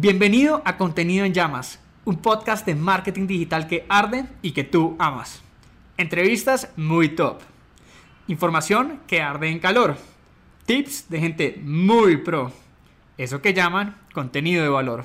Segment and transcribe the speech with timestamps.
[0.00, 4.94] Bienvenido a Contenido en Llamas, un podcast de marketing digital que arde y que tú
[5.00, 5.42] amas.
[5.96, 7.40] Entrevistas muy top.
[8.28, 9.96] Información que arde en calor.
[10.66, 12.52] Tips de gente muy pro.
[13.16, 15.04] Eso que llaman contenido de valor.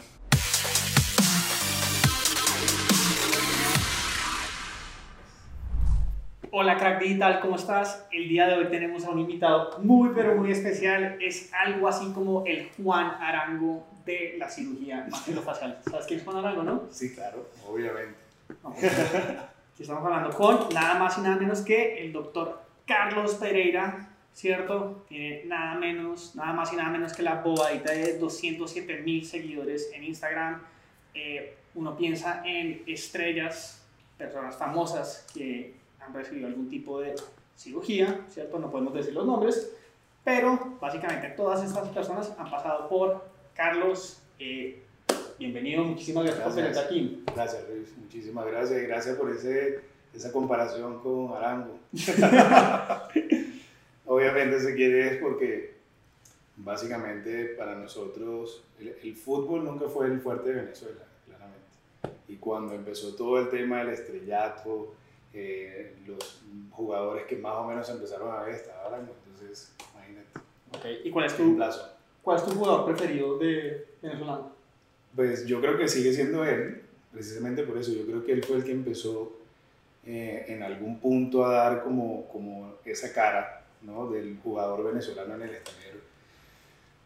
[6.56, 8.06] Hola crack digital, ¿cómo estás?
[8.12, 11.18] El día de hoy tenemos a un invitado muy pero muy especial.
[11.20, 15.80] Es algo así como el Juan Arango de la cirugía maxilofacial.
[15.90, 16.84] ¿Sabes quién es Juan Arango, no?
[16.92, 18.20] Sí, claro, obviamente.
[18.68, 25.06] Aquí estamos hablando con nada más y nada menos que el doctor Carlos Pereira, ¿cierto?
[25.10, 29.90] Tiene nada menos, nada más y nada menos que la bobadita de 207 mil seguidores
[29.92, 30.62] en Instagram.
[31.16, 33.84] Eh, uno piensa en estrellas,
[34.20, 37.16] personas famosas que han recibido algún tipo de
[37.56, 38.60] cirugía, ¿cierto?
[38.60, 39.72] No podemos decir los nombres,
[40.24, 44.22] pero básicamente todas estas personas han pasado por Carlos.
[44.40, 44.82] Eh,
[45.38, 47.24] bienvenido, muchísimas gracias, por tenerte aquí.
[47.34, 49.82] Gracias, Luis, muchísimas gracias y gracias por ese,
[50.14, 51.80] esa comparación con Arango.
[54.06, 55.74] Obviamente se quiere es porque
[56.58, 61.64] básicamente para nosotros el, el fútbol nunca fue el fuerte de Venezuela, claramente.
[62.28, 64.96] Y cuando empezó todo el tema del estrellato,
[65.34, 70.28] eh, los jugadores que más o menos empezaron a ver estaban hablando, entonces imagínate.
[70.78, 71.02] Okay.
[71.04, 71.58] ¿Y cuál es, tu,
[72.22, 74.52] cuál es tu jugador preferido de venezolano?
[75.16, 76.82] Pues yo creo que sigue siendo él,
[77.12, 77.92] precisamente por eso.
[77.92, 79.34] Yo creo que él fue el que empezó
[80.06, 84.10] eh, en algún punto a dar como, como esa cara ¿no?
[84.10, 86.00] del jugador venezolano en el extranjero.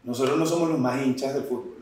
[0.04, 1.76] Nosotros no somos los más hinchas del fútbol.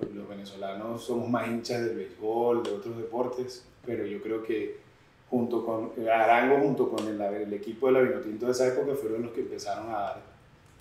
[0.00, 4.85] Los, los venezolanos somos más hinchas del béisbol, de otros deportes, pero yo creo que
[5.28, 9.22] junto con Arango, junto con el, el, equipo de la Vinotinto de esa época, fueron
[9.22, 10.20] los que empezaron a dar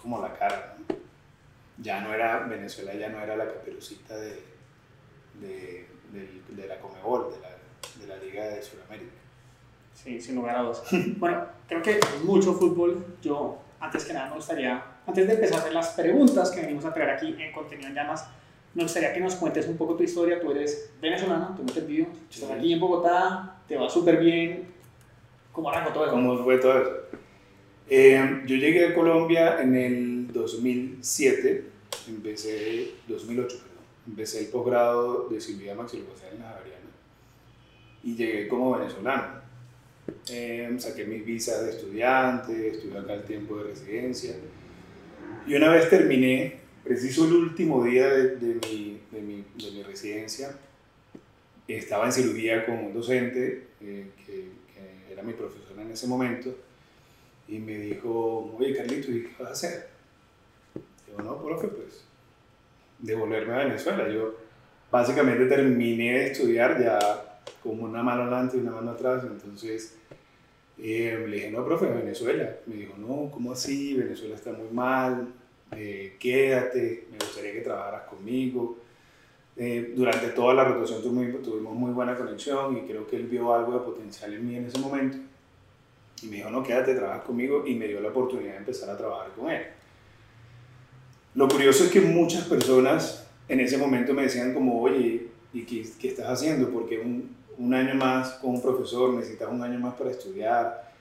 [0.02, 0.76] como la cara.
[1.78, 4.42] Ya no era, Venezuela ya no era la caperucita de,
[5.42, 7.50] de, de, de la Comebol, de la,
[8.00, 9.12] de la Liga de Sudamérica.
[9.94, 10.84] Sí, sin lugar a dudas.
[11.18, 13.18] bueno, creo que mucho fútbol.
[13.22, 16.86] Yo, antes que nada, me gustaría, antes de empezar a hacer las preguntas que venimos
[16.86, 18.30] a traer aquí en Contenido en Llamas,
[18.76, 20.40] me gustaría que nos cuentes un poco tu historia.
[20.40, 22.08] Tú eres venezolano, me entendido.
[22.30, 24.66] Estás aquí en Bogotá, te va súper bien.
[25.52, 26.14] ¿Cómo arrancó todo eso?
[26.14, 26.92] ¿Cómo fue todo eso?
[27.90, 31.66] Eh, yo llegué a Colombia en el 2007,
[32.10, 36.90] empecé, 2008, perdón, empecé el posgrado de cirugía maxilofacial en la Javeriana
[38.04, 39.46] y llegué como venezolano.
[40.30, 44.36] Eh, saqué mis visas de estudiante, estuve acá el tiempo de residencia
[45.48, 50.56] y una vez terminé, preciso el último día de, mi, de, mi, de mi residencia,
[51.68, 54.66] estaba en cirugía con un docente eh, que,
[55.12, 56.54] era mi profesor en ese momento
[57.48, 59.88] y me dijo, oye Carlito, ¿y qué vas a hacer?
[61.08, 62.04] Digo, no, profe, pues
[63.00, 64.10] devolverme a Venezuela.
[64.10, 64.36] Yo
[64.92, 69.96] básicamente terminé de estudiar ya como una mano adelante y una mano atrás, entonces
[70.78, 72.58] eh, le dije, no, profe, Venezuela.
[72.66, 73.94] Me dijo, no, ¿cómo así?
[73.94, 75.34] Venezuela está muy mal,
[75.72, 78.78] eh, quédate, me gustaría que trabajaras conmigo.
[79.58, 83.74] Eh, durante toda la rotación tuvimos, muy buena conexión y creo que él vio algo
[83.74, 85.18] de potencial en mí en ese momento.
[86.22, 88.98] Y me dijo, no, quédate, trabajas conmigo y me dio la oportunidad de empezar a
[88.98, 89.64] trabajar con él.
[91.36, 95.86] Lo curioso es que muchas personas en ese momento me decían como, oye, ¿y qué,
[96.00, 96.70] qué estás haciendo?
[96.70, 100.92] Porque un, un, año más con un profesor, necesitas un año más para estudiar.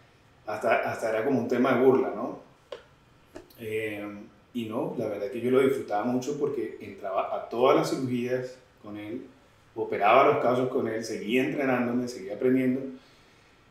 [0.47, 2.41] Hasta, hasta era como un tema de burla, ¿no?
[3.59, 4.05] Eh,
[4.55, 8.57] y no, la verdad que yo lo disfrutaba mucho porque entraba a todas las cirugías
[8.83, 9.23] con él,
[9.75, 12.81] operaba los casos con él, seguía entrenándome, seguía aprendiendo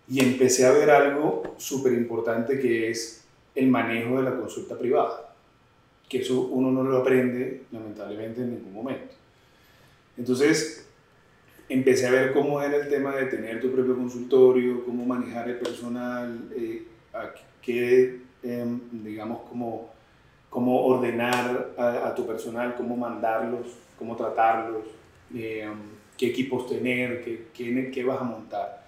[0.10, 3.24] y empecé a ver algo súper importante que es
[3.56, 5.34] el manejo de la consulta privada,
[6.10, 9.14] que eso uno no lo aprende lamentablemente en ningún momento.
[10.18, 10.86] Entonces
[11.70, 15.60] empecé a ver cómo era el tema de tener tu propio consultorio, cómo manejar el
[15.60, 16.84] personal, eh,
[17.14, 17.30] a
[17.62, 19.94] qué, eh, digamos, como
[20.54, 23.66] cómo ordenar a, a, tu personal, cómo mandarlos,
[23.98, 24.84] cómo tratarlos,
[25.34, 25.68] eh,
[26.16, 28.86] qué equipos tener, qué, qué, qué, vas a montar.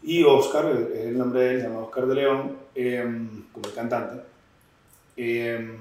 [0.00, 3.04] Y Oscar, es el nombre de él, se llama Oscar de León, eh,
[3.52, 4.22] como el cantante,
[5.16, 5.76] eh,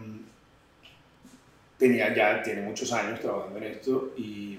[1.78, 4.58] tenía ya, tiene muchos años trabajando en esto y,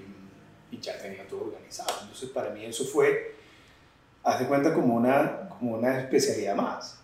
[0.71, 1.93] y, ya tenía todo organizado.
[2.03, 3.35] Entonces para mí eso fue,
[4.23, 7.01] haz de cuenta, como una, como una especialidad más.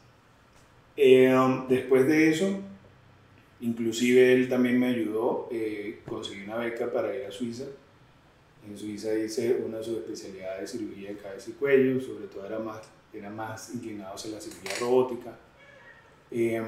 [0.95, 2.61] después de eso,
[3.59, 7.65] Inclusive él también me ayudó, eh, conseguí una beca para ir a Suiza.
[8.67, 12.81] En Suiza hice una subespecialidad de cirugía de cabeza y cuello, sobre todo era más,
[13.13, 15.35] era más inclinado hacia la cirugía robótica.
[16.29, 16.61] Eh,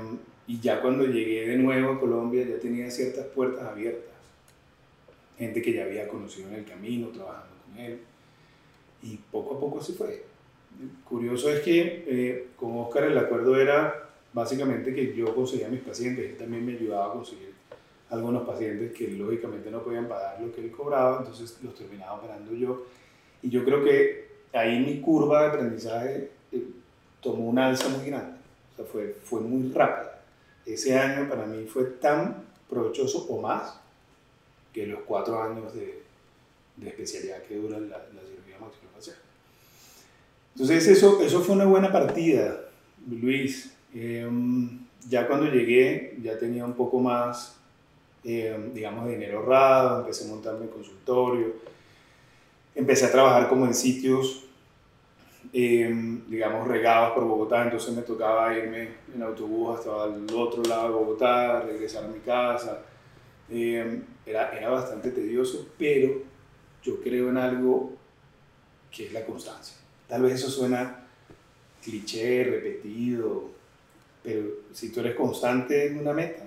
[0.48, 4.06] y ya cuando llegué de nuevo a Colombia ya tenía ciertas puertas abiertas.
[5.38, 8.00] gente que ya había conocido en el camino, trabajando con él.
[9.04, 10.24] Y poco a poco se fue.
[11.08, 15.82] Curioso es que eh, con Oscar el acuerdo era básicamente que yo conseguía a mis
[15.82, 17.54] pacientes, él también me ayudaba a conseguir
[18.10, 22.54] algunos pacientes que lógicamente no podían pagar lo que él cobraba, entonces los terminaba pagando
[22.54, 22.86] yo.
[23.42, 26.64] Y yo creo que ahí mi curva de aprendizaje eh,
[27.22, 28.38] tomó un alza muy grande,
[28.74, 30.22] o sea, fue, fue muy rápida.
[30.66, 33.80] Ese año para mí fue tan provechoso o más
[34.74, 36.04] que los cuatro años de,
[36.78, 39.18] de especialidad que dura la, la cirugía maxilofacial.
[40.54, 42.60] Entonces eso, eso fue una buena partida,
[43.08, 43.74] Luis.
[43.94, 47.58] Em, ya cuando llegué ya tenía un poco más,
[48.24, 51.54] em, digamos, de dinero ahorrado, empecé a montar mi consultorio,
[52.76, 54.46] empecé a trabajar como en sitios,
[55.54, 60.90] em, digamos, regados por Bogotá, entonces me tocaba irme en autobús hasta el otro lado
[60.90, 62.84] de Bogotá, regresar a mi casa.
[64.26, 66.22] era, era bastante tedioso, pero
[66.84, 67.94] yo creo en algo
[68.92, 69.76] que es la constancia.
[70.08, 71.08] Tal vez eso suena
[71.82, 73.59] cliché, repetido,
[74.24, 74.44] pero
[74.74, 76.44] si tú eres constante en una meta,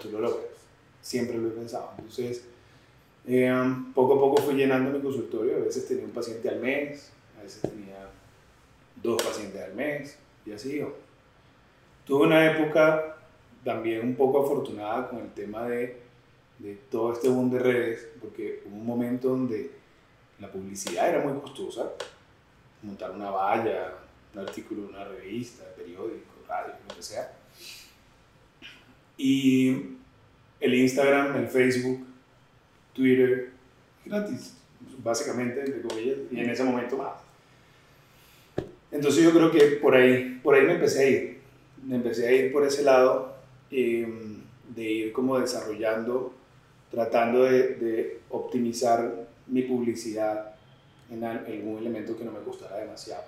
[0.00, 0.46] tú lo logras.
[1.00, 1.90] Siempre lo he pensado.
[1.98, 2.44] Entonces,
[3.26, 3.52] eh,
[3.94, 5.56] poco a poco fui llenando mi consultorio.
[5.56, 8.08] A veces tenía un paciente al mes, a veces tenía
[9.02, 10.16] dos pacientes al mes,
[10.46, 10.94] y así yo.
[12.06, 13.16] Tuve una época
[13.64, 16.00] también un poco afortunada con el tema de,
[16.58, 19.70] de todo este boom de redes, porque hubo un momento donde
[20.40, 21.92] la publicidad era muy costosa.
[22.82, 23.94] Montar una valla,
[24.34, 26.31] un artículo en una revista, periódico,
[26.88, 27.32] lo que sea.
[29.16, 29.96] Y
[30.60, 32.06] el Instagram, el Facebook,
[32.92, 33.50] Twitter,
[34.04, 34.54] gratis,
[35.02, 37.14] básicamente, entre comillas, y en ese momento más.
[38.90, 41.40] Entonces yo creo que por ahí, por ahí me empecé a ir,
[41.84, 43.36] me empecé a ir por ese lado,
[43.70, 44.42] em,
[44.74, 46.34] de ir como desarrollando,
[46.90, 50.54] tratando de, de, optimizar mi publicidad
[51.10, 53.24] en algún elemento que no me gustara demasiado.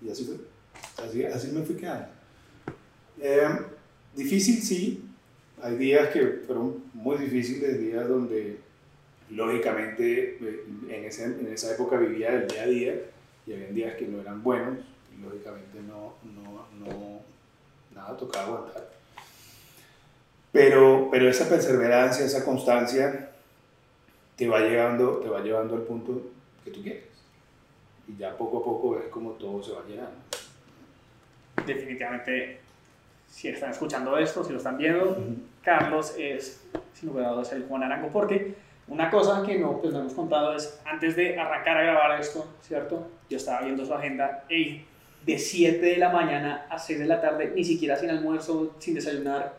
[0.00, 0.36] Y así fue.
[1.02, 2.08] Así, así me fui quedando.
[3.20, 3.48] Eh,
[4.14, 5.02] difícil, sí.
[5.62, 8.58] Hay días que fueron muy difíciles, días donde
[9.30, 10.38] lógicamente
[10.88, 12.94] en, ese, en esa época vivía el día a día
[13.46, 14.78] y había días que no eran buenos
[15.16, 17.20] y lógicamente no, no, no
[17.94, 18.90] nada tocaba aguantar.
[20.52, 23.30] Pero, pero esa perseverancia, esa constancia
[24.36, 26.22] te va, llegando, te va llevando al punto
[26.64, 27.04] que tú quieres.
[28.08, 30.16] Y ya poco a poco ves como todo se va llenando
[31.64, 32.60] definitivamente,
[33.28, 35.16] si están escuchando esto, si lo están viendo,
[35.62, 36.64] Carlos es,
[36.94, 38.54] sin lugar a dudas, el Juan Arango, porque
[38.88, 42.46] una cosa que no, pues, no hemos contado es, antes de arrancar a grabar esto,
[42.62, 43.08] ¿cierto?
[43.28, 44.82] Yo estaba viendo su agenda, y
[45.24, 48.94] de 7 de la mañana a 6 de la tarde, ni siquiera sin almuerzo, sin
[48.94, 49.54] desayunar,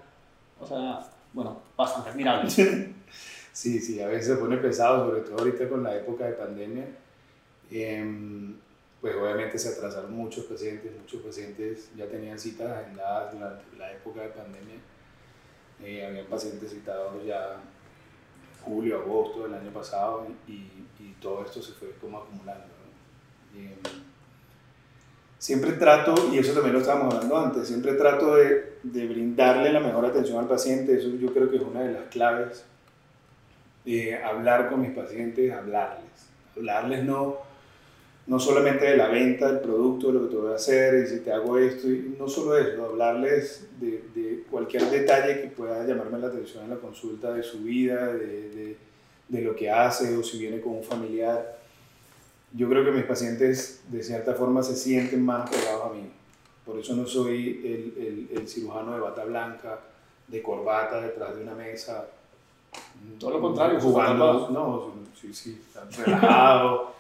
[0.60, 1.02] o sea,
[1.34, 2.50] bueno, bastante admirable.
[3.58, 6.86] Sí, sí, a veces se pone pesado, sobre todo ahorita con la época de pandemia.
[7.72, 8.06] Eh,
[9.08, 14.22] pues obviamente se atrasaron muchos pacientes, muchos pacientes ya tenían citas agendadas durante la época
[14.22, 14.76] de pandemia.
[15.82, 17.56] Eh, habían pacientes citados ya
[18.62, 22.66] julio, agosto del año pasado y, y todo esto se fue como acumulando.
[23.56, 23.78] Eh,
[25.38, 29.80] siempre trato, y eso también lo estábamos hablando antes, siempre trato de, de, brindarle la
[29.80, 32.66] mejor atención al paciente, eso yo creo que es una de las claves,
[33.86, 37.48] de hablar con mis pacientes, hablarles, hablarles no
[38.28, 41.08] no solamente de la venta del producto, de lo que te voy a hacer, y
[41.08, 45.86] si te hago esto, y no solo eso, hablarles de, de cualquier detalle que pueda
[45.88, 48.78] llamarme la atención en la consulta de su vida, de, de,
[49.30, 51.58] de, lo que hace o si viene con un familiar.
[52.52, 56.10] Yo creo que mis pacientes de cierta forma se sienten más pegados a mí.
[56.66, 59.80] Por eso no soy el, el, el cirujano de bata blanca,
[60.28, 62.08] de corbata detrás de una mesa.
[63.18, 65.62] Todo lo contrario, jugando, no, sí, sí,
[66.04, 66.97] relajado.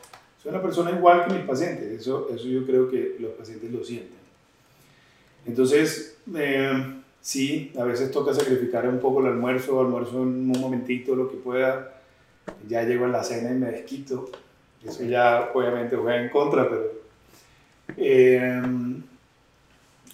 [0.47, 3.83] Soy una persona igual que mis pacientes, eso, eso yo creo que los pacientes lo
[3.83, 4.15] sienten.
[5.45, 11.17] Entonces, eh, sí, a veces toca sacrificar un poco el almuerzo, almuerzo en un momentito,
[11.17, 12.01] lo que pueda.
[12.65, 14.31] Ya llego a la cena y me desquito.
[14.81, 16.93] Eso ya obviamente juega en contra, pero
[17.97, 18.61] eh,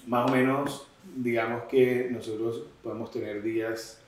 [0.07, 3.99] más o menos digamos que nosotros podemos tener días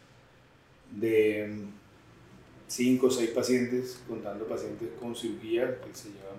[0.89, 1.67] de
[2.67, 6.37] 5 o 6 pacientes, contando pacientes con cirugía, que se llevan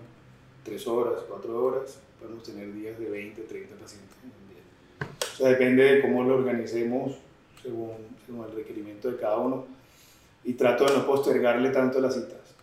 [0.65, 5.09] 3 horas, 4 horas, podemos tener días de 20, 30 pacientes en un día.
[5.33, 7.17] O sea, depende de cómo lo organicemos
[7.63, 7.93] según,
[8.25, 9.67] según el requerimiento de cada uno.
[10.45, 12.55] Y trato de no postergarle tanto las citas.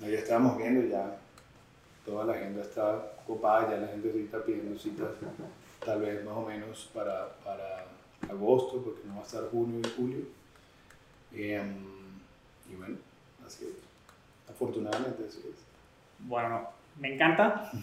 [0.00, 0.06] ¿no?
[0.06, 1.18] Ahí estábamos viendo ya,
[2.04, 5.10] toda la agenda está copada, ya la gente está pidiendo citas,
[5.84, 7.86] tal vez más o menos para, para
[8.28, 10.24] agosto, porque no va a estar junio y julio.
[11.34, 11.62] Eh,
[12.70, 12.96] y bueno,
[13.46, 14.50] así es.
[14.50, 15.56] Afortunadamente así es.
[16.20, 16.68] Bueno,
[16.98, 17.70] me encanta.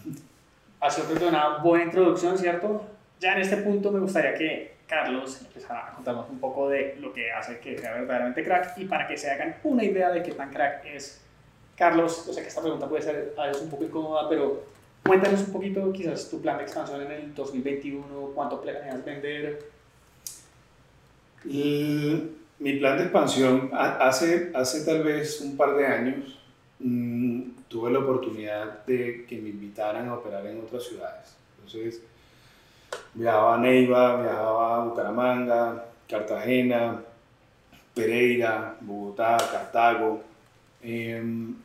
[0.80, 2.86] Ha sido una buena introducción, ¿cierto?
[3.18, 7.13] Ya en este punto me gustaría que Carlos empezara a contarnos un poco de lo
[7.13, 10.34] que hace que sea verdaderamente crack y para que se hagan una idea de qué
[10.34, 11.22] tan crack es
[11.78, 12.25] Carlos.
[12.28, 14.66] Yo sé que esta pregunta puede ser a veces un poco incómoda, pero
[15.06, 18.04] cuéntanos un poquito quizás tu plan de expansión en el 2021,
[18.36, 19.66] cuánto planeas vender.
[21.46, 22.30] Y
[22.63, 26.39] mi plan de expansión, hace, hace tal vez un par de años,
[26.79, 31.36] mmm, tuve la oportunidad de que me invitaran a operar en otras ciudades.
[31.58, 32.01] Entonces,
[33.13, 37.01] viajaba a Neiva, viajaba a Bucaramanga, Cartagena,
[37.93, 40.24] Pereira, Bogotá, Cartago.
[40.82, 41.55] Em,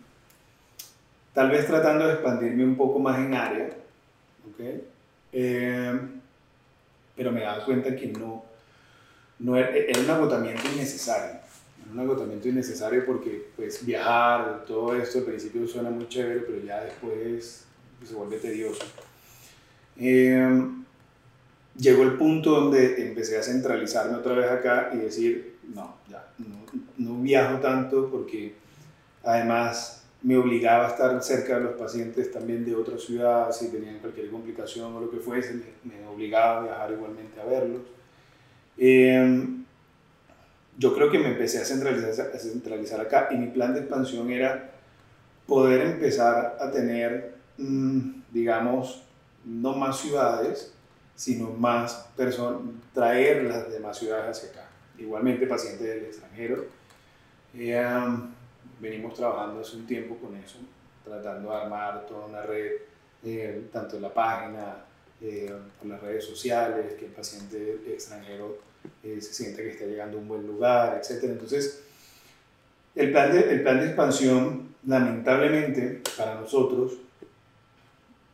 [1.33, 3.71] tal vez tratando de expandirme un poco más en área,
[4.53, 4.85] ¿okay?
[5.33, 6.21] Em,
[7.15, 8.43] pero me daba cuenta que no,
[9.39, 11.39] no era, era un agotamiento innecesario
[11.93, 16.85] un agotamiento innecesario porque pues viajar, todo esto al principio suena muy chévere, pero ya
[16.85, 17.65] después
[18.05, 18.85] se vuelve tedioso.
[19.97, 20.85] Em,
[21.77, 26.65] llegó el punto donde empecé a centralizarme otra vez acá y decir, no, ya, no,
[26.99, 28.55] no viajo tanto porque
[29.25, 33.99] además me obligaba a estar cerca de los pacientes también de otras ciudades, si tenían
[33.99, 35.55] cualquier complicación o lo que fuese,
[35.85, 37.83] me, obligaba a viajar igualmente a verlos.
[38.79, 39.47] Eh,
[40.79, 44.31] yo creo que me empecé a centralizar, a centralizar acá y mi plan de expansión
[44.31, 44.71] era
[45.47, 49.03] poder empezar a tener, mm, digamos,
[49.45, 50.73] no más ciudades,
[51.17, 52.61] sino más personas,
[52.95, 54.69] traer las demás ciudades hacia acá.
[54.99, 56.67] Igualmente pacientes del extranjero.
[57.55, 57.83] Eh,
[58.79, 60.59] venimos trabajando hace un tiempo con eso,
[61.05, 62.73] tratando de armar toda una red,
[63.25, 64.77] eh, tanto en la página,
[65.21, 68.59] eh, por las redes sociales, que el paciente extranjero
[69.03, 71.25] eh, se siente que está llegando a un buen lugar, etc.
[71.25, 71.83] Entonces,
[72.95, 76.95] el plan, de, el plan de expansión, lamentablemente, para nosotros,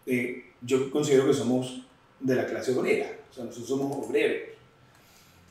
[0.07, 1.87] eh, yo considero que somos
[2.21, 4.49] de la clase obrera, o sea, nosotros somos obreros.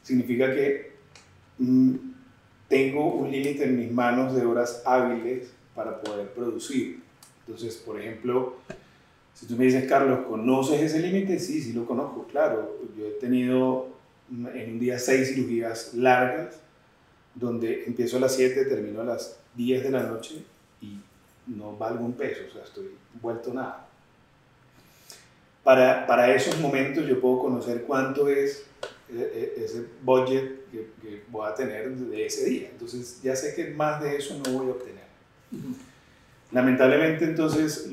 [0.02, 0.94] Significa que
[1.58, 1.96] mm,
[2.68, 7.02] tengo un límite en mis manos de horas hábiles para poder producir.
[7.46, 8.58] Entonces, por ejemplo,
[9.34, 11.40] si tú me dices, Carlos, ¿conoces ese límite?
[11.40, 12.78] Sí, sí lo conozco, claro.
[12.98, 13.88] Yo he tenido
[14.30, 16.56] en un día seis cirugías largas,
[17.36, 20.44] donde empiezo a las 7, termino a las 10 de la noche
[20.82, 21.00] y
[21.48, 23.88] no valgo un peso, o sea, estoy vuelto nada.
[25.64, 28.66] Para, para esos momentos yo puedo conocer cuánto es
[29.10, 32.70] eh, eh, ese budget que, que, voy a tener de ese día.
[32.70, 35.04] Entonces ya sé que más de eso no voy a obtener.
[36.54, 37.90] Lamentablemente entonces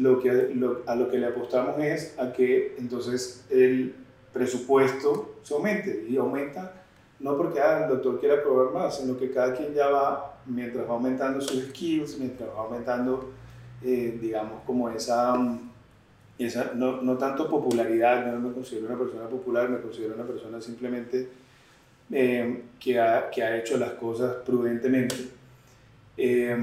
[0.86, 3.94] a lo que le apostamos es a que entonces el
[4.34, 6.74] presupuesto se aumente y aumenta
[7.20, 10.88] no porque ah, el doctor quiera cobrar más, sino que cada quien ya va, mientras
[10.88, 13.30] va aumentando sus skills, mientras va aumentando,
[13.82, 15.36] eh, digamos, como esa,
[16.38, 20.60] esa no, no, tanto popularidad, no me considero una persona popular, me considero una persona
[20.62, 21.28] simplemente
[22.10, 25.16] eh, que, ha, que, ha, hecho las cosas prudentemente.
[26.16, 26.56] Eh,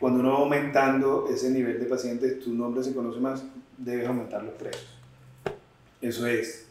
[0.00, 3.44] cuando uno va aumentando ese nivel de pacientes, tu nombre se conoce más,
[3.76, 4.96] debes aumentar los precios.
[6.00, 6.66] Eso es,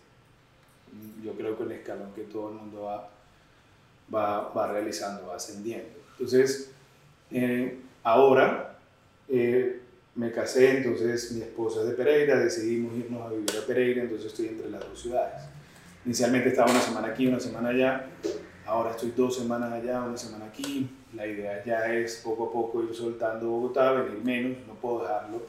[1.23, 3.07] yo creo que el escalón que todo el mundo va,
[4.13, 5.99] va, va realizando, va ascendiendo.
[6.13, 6.71] Entonces,
[7.29, 8.79] eh, ahora
[9.27, 9.79] eh,
[10.15, 14.25] me casé, entonces mi esposa es de Pereira, decidimos irnos a vivir a Pereira, entonces
[14.25, 15.43] estoy entre las dos ciudades.
[16.03, 18.07] Inicialmente estaba una semana aquí, una semana allá,
[18.65, 20.89] ahora estoy dos semanas allá, una semana aquí.
[21.15, 25.41] La idea ya es poco a poco ir soltando Bogotá, venir menos, no puedo dejarlo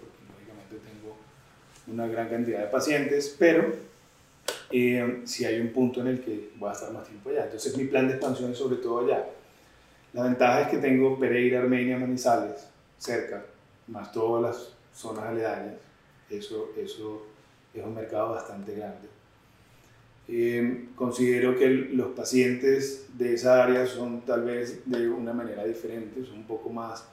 [1.87, 3.73] una gran cantidad de pacientes, pero
[4.71, 7.45] eh, si hay un punto en el que voy a estar más tiempo allá.
[7.45, 9.27] Entonces mi plan de expansión es sobre todo allá.
[10.13, 12.67] La ventaja es que tengo Pereira, Armenia, Manizales
[12.99, 13.45] cerca,
[13.89, 15.77] más todas las zonas aledañas.
[16.29, 17.27] Eso, eso
[17.75, 19.09] es un mercado bastante grande.
[20.33, 26.25] Eh, considero que los pacientes de esa área son tal vez de una manera diferente,
[26.25, 27.05] son un poco más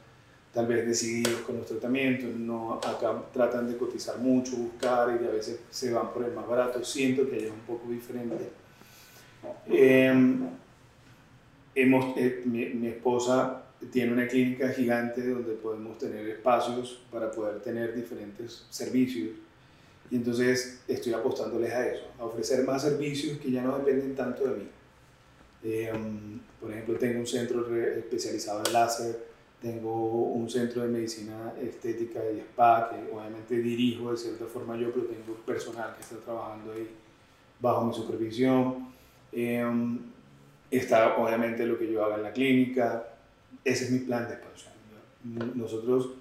[0.53, 5.31] tal vez decididos con los tratamientos, no, acá tratan de cotizar mucho, buscar y a
[5.31, 8.49] veces se van por el más barato, siento que allá es un poco diferente.
[9.67, 10.49] Em,
[11.73, 17.61] hemos, eh, mi, mi, esposa tiene una clínica gigante donde podemos tener espacios para poder
[17.61, 19.29] tener diferentes servicios
[20.09, 24.45] y entonces estoy apostándoles a eso, a ofrecer más servicios que ya no dependen tanto
[24.45, 24.67] de mí.
[25.63, 29.27] Em, por ejemplo, tengo un centro especializado en láser,
[29.61, 34.91] tengo un centro de medicina estética y spa que obviamente dirijo de cierta forma yo,
[34.93, 36.87] pero tengo personal que está trabajando ahí
[37.59, 38.93] bajo mi supervisión.
[39.31, 39.99] Em,
[40.71, 43.13] está obviamente lo que yo haga en la clínica.
[43.63, 44.73] ese es mi plan de expansión.
[45.55, 46.11] Nosotros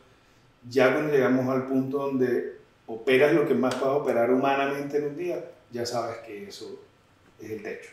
[0.68, 2.55] ya cuando llegamos al punto donde
[2.86, 6.82] operas lo que más puedas operar humanamente en un día, ya sabes que eso
[7.40, 7.90] es el techo.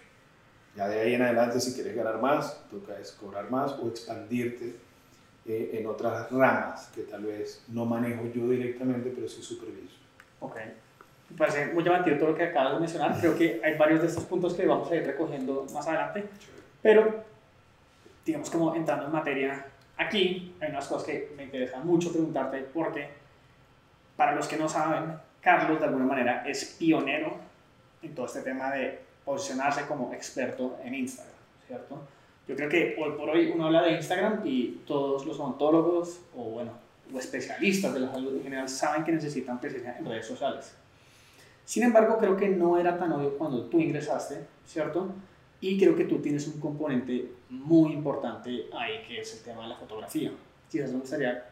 [0.75, 4.75] Ya de ahí en adelante, si quieres ganar más, toca es cobrar más o expandirte
[5.45, 9.97] eh, en otras ramas que tal vez no manejo yo directamente, pero sí superviso.
[10.39, 10.55] Ok.
[11.29, 13.19] Me parece muy llamativo todo lo que acabas de mencionar.
[13.19, 16.25] Creo que hay varios de estos puntos que vamos a ir recogiendo más adelante.
[16.81, 17.23] Pero,
[18.25, 19.65] digamos, como entrando en materia,
[19.97, 23.09] aquí hay unas cosas que me interesan mucho preguntarte porque,
[24.15, 27.37] para los que no saben, Carlos de alguna manera es pionero
[28.01, 31.35] en todo este tema de posicionarse como experto en Instagram,
[31.67, 32.01] ¿cierto?
[32.47, 36.43] Yo creo que hoy por hoy uno habla de Instagram y todos los odontólogos o,
[36.43, 36.71] bueno,
[37.13, 40.75] o especialistas de la salud en general saben que necesitan presencia en redes sociales.
[41.65, 45.13] Sin embargo, creo que no era tan obvio cuando tú ingresaste, ¿cierto?
[45.61, 49.69] Y creo que tú tienes un componente muy importante ahí, que es el tema de
[49.69, 50.31] la fotografía.
[50.69, 51.45] Quizás me gustaría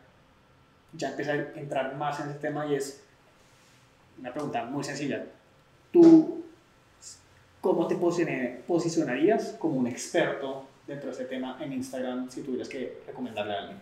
[0.94, 3.02] ya empezar a entrar más en ese tema y es
[4.20, 5.26] una pregunta muy sencilla.
[5.92, 6.44] ¿Tú
[7.60, 13.02] cómo te posicionarías como un experto dentro de ese tema en Instagram si tuvieras que
[13.08, 13.78] recomendarle a alguien?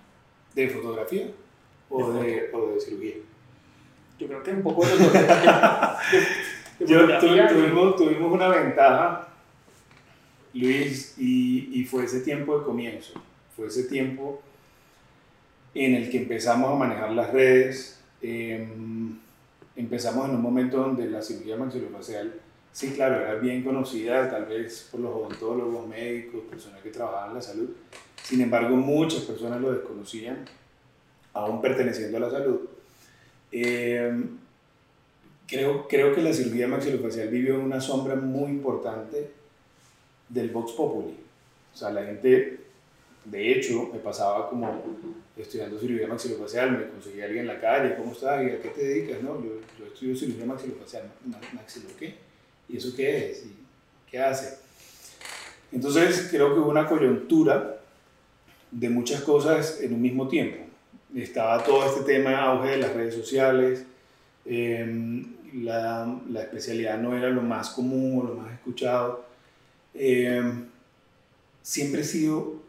[0.54, 1.28] ¿De fotografía
[1.90, 3.16] o de, o de cirugía?
[4.20, 5.12] Yo creo que un poco de los
[7.50, 9.28] tuvimos, tuvimos una ventaja,
[10.54, 13.14] Luis, y, y fue ese tiempo de comienzo.
[13.56, 14.42] Fue ese tiempo
[15.74, 18.00] en el que empezamos a manejar las redes.
[18.22, 19.18] Em,
[19.76, 22.34] empezamos en un momento donde la cirugía maxilofacial
[22.72, 27.36] Sí, claro, era bien conocida, tal vez por los odontólogos, médicos, personas que trabajaban en
[27.36, 27.70] la salud.
[28.24, 30.46] Sin embargo, muchas personas lo desconocían,
[31.34, 32.62] aún perteneciendo a la salud.
[33.52, 34.24] Eh,
[35.48, 39.32] creo, creo que la cirugía maxilofacial vivió una sombra muy importante
[40.30, 41.18] del Vox Populi.
[41.74, 42.60] O sea, la gente,
[43.26, 44.84] de hecho, me pasaba como
[45.42, 48.44] estudiando cirugía maxilofacial, me conseguía alguien en la calle, ¿cómo estás?
[48.44, 49.22] ¿Y a qué te dedicas?
[49.22, 51.04] No, yo, yo estudio cirugía maxilofacial.
[51.54, 52.16] ¿Maxilo qué?
[52.68, 53.46] ¿Y eso qué es?
[53.46, 53.56] ¿Y
[54.10, 54.58] qué hace?
[55.72, 57.80] Entonces creo que hubo una coyuntura
[58.72, 60.58] de muchas cosas en un mismo tiempo.
[61.16, 63.86] Estaba todo este tema auge de las redes sociales,
[64.46, 69.26] em, la, la, especialidad no era lo más común o lo más escuchado.
[69.94, 70.66] Em,
[71.64, 72.62] siempre he sido,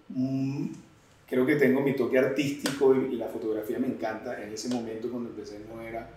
[1.30, 4.42] creo que tengo mi toque artístico y, y, la fotografía me encanta.
[4.42, 6.10] En ese momento cuando empecé no era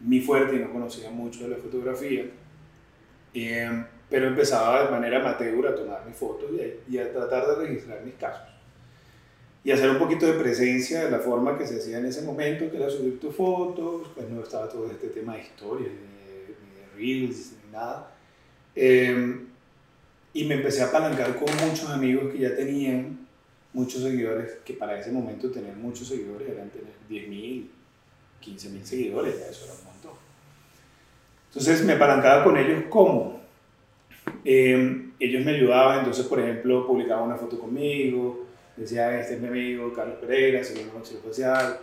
[0.00, 2.24] mi fuerte y no conocía mucho de la fotografía
[3.34, 6.50] eh, pero empezaba de manera amateur a tomar mis fotos
[6.88, 8.48] y a, tratar de registrar mis casos.
[9.64, 12.70] Y hacer un poquito de presencia de la forma que se hacía en ese momento,
[12.70, 16.86] que era subir tus fotos, pues no estaba todo este tema de historia, ni de,
[16.96, 18.14] reels, ni nada.
[18.76, 19.40] Eh,
[20.34, 23.23] y me empecé a apalancar con muchos amigos que ya tenían
[23.74, 27.66] muchos seguidores, que para ese momento tener muchos seguidores eran tener 10.000,
[28.42, 30.12] 15.000 seguidores, ya eso era un montón.
[31.48, 33.40] Entonces me apalancaba con ellos cómo.
[34.44, 39.48] Eh, ellos me ayudaban, entonces por ejemplo publicaba una foto conmigo, decía, este es mi
[39.48, 41.78] amigo Carlos Pereira, cirujano maxilofacial,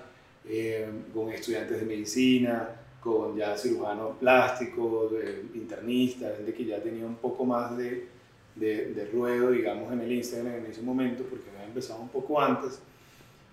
[0.48, 2.70] eh, con estudiantes de medicina,
[3.02, 5.12] con ya cirujanos plásticos,
[5.54, 8.08] internistas, gente que ya tenía un poco más de,
[8.56, 12.42] de, de, ruedo, digamos, en el Instagram en ese momento, porque había empezado un poco
[12.42, 12.80] antes,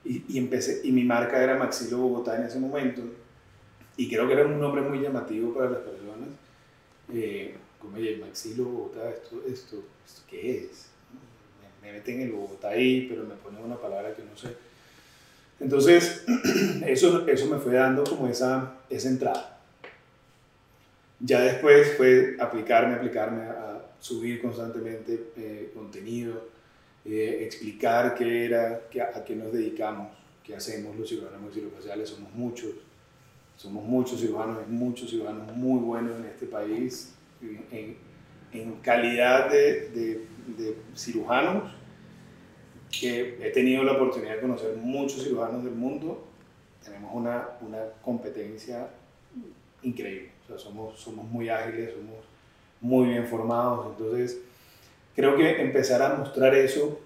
[0.05, 3.03] y, y, empecé, y mi marca era Maxilo Bogotá en ese momento,
[3.99, 6.29] y creo que era un nombre muy llamativo para las personas.
[7.13, 10.87] Eh, como, oye, Maxilo Bogotá, ¿esto, esto, esto qué es?
[11.83, 14.55] Me, meten el Bogotá ahí, pero me ponen una palabra que no sé.
[15.59, 16.25] Entonces,
[16.87, 19.59] eso, eso me fue dando como esa, esa entrada.
[21.19, 26.49] Ya después fue aplicarme, aplicarme a subir constantemente eh, contenido,
[27.05, 30.09] eh, explicar qué era, qué, a qué nos dedicamos,
[30.45, 32.75] qué hacemos los cirujanos maxilofaciales, somos muchos
[33.59, 37.97] somos muchos cirujanos, muchos cirujanos muy buenos en este país, en,
[38.53, 41.73] en calidad de, de, de, cirujanos,
[42.89, 46.25] que he tenido la oportunidad de conocer muchos cirujanos del mundo,
[46.85, 48.91] tenemos una, una competencia
[49.83, 52.25] increíble, o sea, somos, somos muy ágiles, somos
[52.81, 54.39] muy bien formados, entonces
[55.15, 57.01] creo que empezar a mostrar eso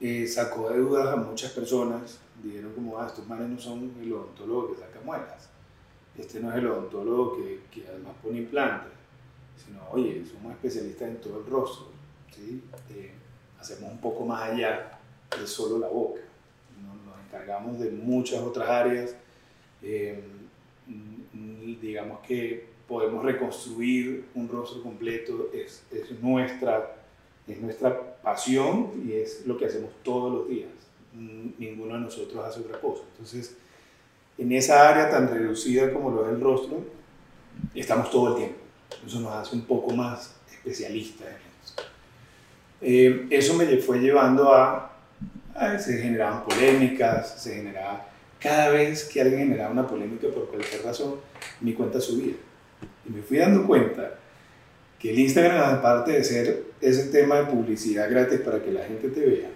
[0.00, 4.12] eh, sacó de dudas a muchas personas, dijeron como, ah, estos manes no son el
[4.12, 5.48] odontólogo que saca muelas.
[6.16, 8.92] Este no es el odontólogo que, que además pone implantes,
[9.56, 11.88] sino, oye, somos especialistas en todo el rostro,
[12.34, 12.62] ¿sí?
[12.90, 13.12] Eh,
[13.58, 14.98] hacemos un poco más allá
[15.38, 16.20] de solo la boca,
[16.80, 19.14] nos, encargamos de muchas otras áreas,
[19.82, 20.22] eh,
[21.80, 26.96] digamos que podemos reconstruir un rostro completo, es, es, nuestra,
[27.46, 30.70] es nuestra pasión y es lo que hacemos todos los días.
[31.12, 33.02] ninguno de nosotros hace otra cosa.
[33.12, 33.56] Entonces,
[34.38, 36.78] en esa área tan reducida como lo es el rostro,
[37.74, 38.58] estamos todo el tiempo.
[39.06, 41.74] Eso nos hace un poco más especialistas en eso.
[42.80, 44.96] Eh, eso me fue llevando a,
[45.54, 48.06] a, se generaban polémicas, se generaba,
[48.40, 51.16] cada vez que alguien generaba una polémica por cualquier razón,
[51.60, 52.34] mi cuenta subía.
[53.08, 54.18] Me fui dando cuenta
[54.98, 59.08] que el Instagram, aparte de ser ese tema de publicidad gratis para que la gente
[59.08, 59.48] te vea,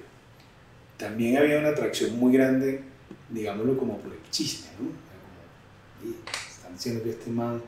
[0.97, 2.83] también había una atracción muy grande,
[3.29, 4.91] digámoslo como por el chisme, ¿no?
[6.49, 7.61] Están diciendo que este man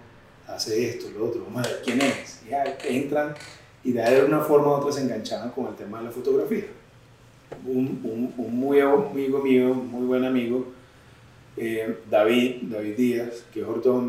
[0.47, 2.41] hace esto, lo otro, vamos a ver quién es.
[2.49, 3.35] Ya entran
[3.83, 6.65] y de una forma u otra se enganchaban con el tema de la fotografía.
[7.67, 10.73] Un, un, un muy amigo mío, muy buen amigo,
[11.57, 13.67] eh, David, David Díaz, que es,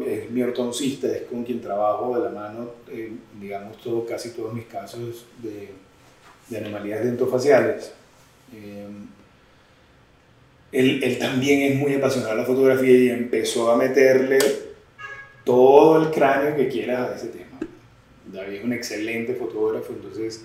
[0.08, 2.71] es, mi ortodoncista, es con quien trabajo de la mano,
[3.39, 5.69] digamos, todo, casi todos mis casos de,
[6.58, 7.91] anomalías dentofaciales.
[8.53, 8.88] Eh,
[10.71, 14.39] él, él, también es muy apasionado de la fotografía y empezó a meterle
[15.43, 17.60] todo el cráneo que quieras a ese tema.
[18.25, 20.43] David es un excelente fotógrafo, entonces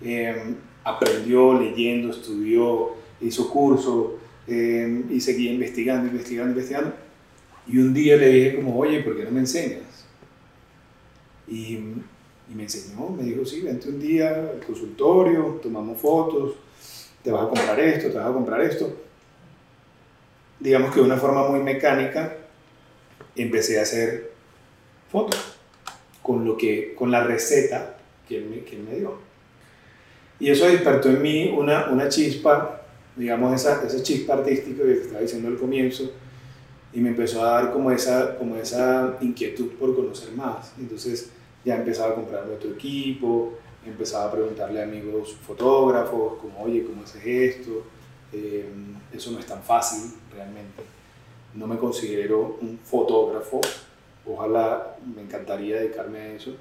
[0.00, 0.54] eh,
[0.84, 4.12] aprendió leyendo, estudió, hizo cursos
[4.48, 6.94] eh, y seguía investigando, investigando, investigando.
[7.66, 10.06] Y un día le dije como, oye, ¿por qué no me enseñas?
[11.48, 11.74] Y,
[12.50, 16.54] y me enseñó, me dijo, sí, vente un día al consultorio, tomamos fotos,
[17.22, 18.96] te vas a comprar esto, te vas a comprar esto.
[20.60, 22.36] Digamos que de una forma muy mecánica
[23.34, 24.32] empecé a hacer
[25.10, 25.58] fotos
[26.22, 29.18] con, lo que, con la receta que él me, que él me dio.
[30.38, 32.85] Y eso despertó en mí una, una chispa
[33.16, 36.12] digamos, esa, esa chispa artística que te estaba diciendo al comienzo,
[36.92, 40.72] y me empezó a dar como esa, como esa inquietud por conocer más.
[40.78, 41.30] Entonces
[41.62, 43.52] ya empezaba a comprarme otro equipo,
[43.84, 47.84] empezaba a preguntarle a amigos fotógrafos, como, oye, ¿cómo haces esto?
[48.32, 48.66] Eh,
[49.12, 50.82] eso no es tan fácil realmente.
[51.54, 53.60] No me considero un fotógrafo,
[54.26, 56.54] ojalá me encantaría dedicarme a eso,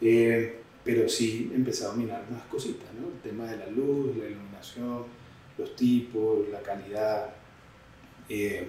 [0.00, 3.08] eh, pero sí empecé a dominar más cositas, ¿no?
[3.08, 5.04] El tema de la luz, la iluminación,
[5.58, 7.30] los tipos, la calidad,
[8.28, 8.66] eh,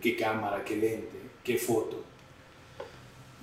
[0.00, 2.02] qué cámara, qué lente, qué foto.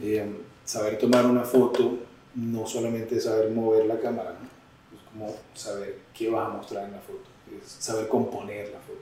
[0.02, 0.26] Eh,
[0.64, 1.98] saber tomar una foto
[2.36, 4.36] no solamente es saber mover la cámara,
[4.94, 9.02] es como saber qué vas a mostrar en la foto, es saber componer la foto.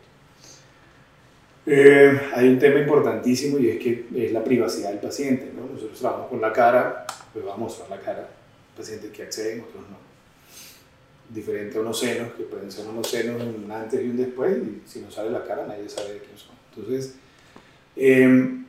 [1.65, 5.51] Eh, hay un tema importantísimo y es que es la privacidad del paciente.
[5.55, 5.71] ¿no?
[5.71, 8.27] Nosotros trabajamos con la cara, pues vamos a mostrar la cara,
[8.75, 10.08] pacientes que acceden, otros no
[11.29, 14.81] diferente a unos senos, que pueden ser unos senos un antes y un después, y
[14.85, 16.55] si no sale la cara nadie sabe de quién son.
[16.75, 17.15] Entonces,
[17.95, 18.65] em,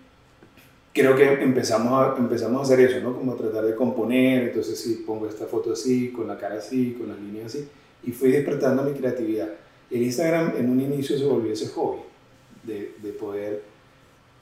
[0.92, 3.16] creo que empezamos a, empezamos a hacer eso, ¿no?
[3.16, 7.08] Como tratar de componer, entonces si pongo esta foto así, con la cara así, con
[7.08, 7.66] las líneas así,
[8.04, 9.48] y fui despertando mi creatividad.
[9.90, 12.00] El Instagram en un inicio se volvió ese hobby,
[12.64, 13.62] de, de poder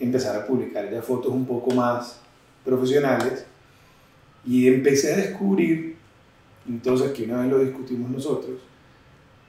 [0.00, 2.20] empezar a publicar ya fotos un poco más
[2.64, 3.44] profesionales,
[4.44, 5.97] y empecé a descubrir
[6.68, 8.58] entonces, que una vez lo discutimos nosotros,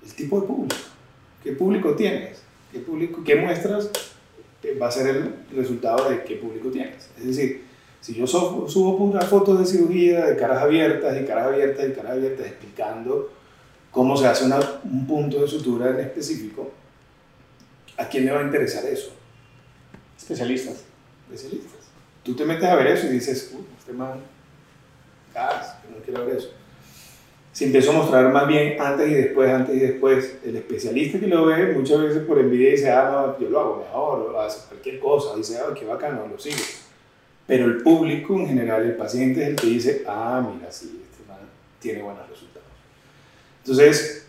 [0.04, 0.76] el tipo de público.
[1.44, 2.42] ¿Qué público tienes?
[2.72, 3.90] ¿Qué, público, qué muestras
[4.82, 7.10] va a ser el resultado de qué público tienes?
[7.18, 7.66] Es decir,
[8.00, 12.12] si yo subo, subo fotos de cirugía de caras abiertas y caras abiertas y caras
[12.14, 13.32] abiertas explicando
[13.92, 16.72] cómo se hace un punto de sutura en específico,
[17.98, 19.12] ¿a quién le va a interesar eso?
[20.18, 20.86] Especialistas.
[21.30, 21.80] Especialistas.
[22.24, 24.22] Tú te metes a ver eso y dices, este man,
[25.34, 26.59] gas, no quiero ver eso
[27.52, 30.38] se empezó a mostrar más bien antes y después, antes y después.
[30.46, 33.78] El especialista que lo ve muchas veces por envidia dice, ah, no, yo lo hago
[33.78, 36.64] mejor, o hace cualquier cosa, dice, ah, qué bacano, lo sigue.
[37.48, 41.28] Pero el público en general, el paciente es el que dice, ah, mira, sí, este
[41.28, 41.40] man
[41.80, 42.68] tiene buenos resultados.
[43.64, 44.28] Entonces,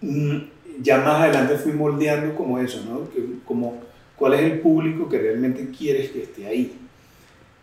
[0.00, 0.38] mm,
[0.80, 3.08] ya más adelante fui moldeando como eso, ¿no?
[3.44, 3.82] como
[4.16, 6.78] cuál es el público que realmente quieres que esté ahí.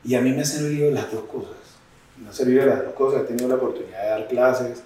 [0.04, 1.56] Y a mí me han servido las dos cosas.
[2.22, 3.24] Me han servido las dos cosas.
[3.24, 4.84] He tenido la oportunidad de dar clases,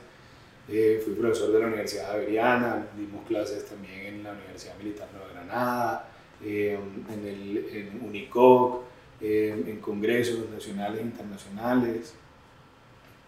[0.67, 5.34] eh, fui profesor de la Universidad Javeriana, dimos clases también en la Universidad Militar de
[5.34, 6.10] Granada,
[6.43, 6.80] eh,
[7.12, 8.84] en, el, en UNICOC,
[9.21, 12.13] eh, en congresos nacionales e internacionales.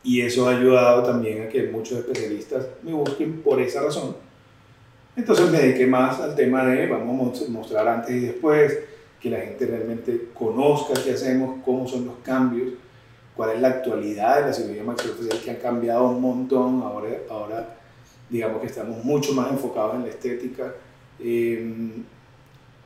[0.03, 4.15] Y eso ha ayudado también a que muchos especialistas me busquen por esa razón.
[5.15, 8.79] Entonces me dediqué más al tema de, vamos a mostrar antes y después,
[9.19, 12.73] que la gente realmente conozca qué hacemos, cómo son los cambios
[13.35, 16.81] cuál es la actualidad de la cirugía maxilofacial que ha cambiado un montón.
[16.81, 17.75] Ahora, ahora
[18.29, 20.73] digamos que estamos mucho más enfocados en la estética.
[21.19, 22.03] Em,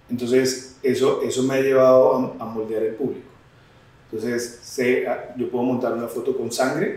[0.10, 3.28] entonces, eso, eso me ha llevado a, moldear el público.
[4.12, 6.96] Entonces, sé, ah, yo puedo montar una foto con sangre,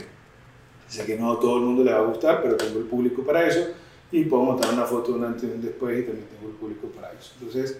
[0.89, 3.23] sé que no a todo el mundo le va a gustar, pero tengo el público
[3.23, 3.69] para eso.
[4.11, 6.89] y puedo montar una foto un antes y un después y también tengo el público
[6.89, 7.33] para eso.
[7.41, 7.79] Entonces,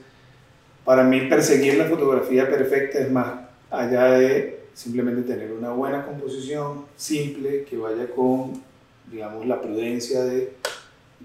[0.85, 3.35] para mí perseguir la fotografía perfecta es más
[3.71, 8.63] allá de simplemente tener una buena composición, simple, que vaya con,
[9.11, 10.53] digamos, la prudencia de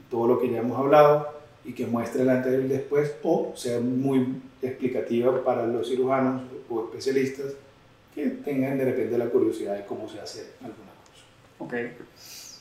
[0.10, 3.54] todo lo que ya hemos hablado y que muestre el antes y el después o
[3.56, 7.54] sea muy explicativa para los cirujanos o especialistas
[8.16, 11.26] que tengan de repente la curiosidad de cómo se hace alguna cosa.
[11.60, 11.74] Ok.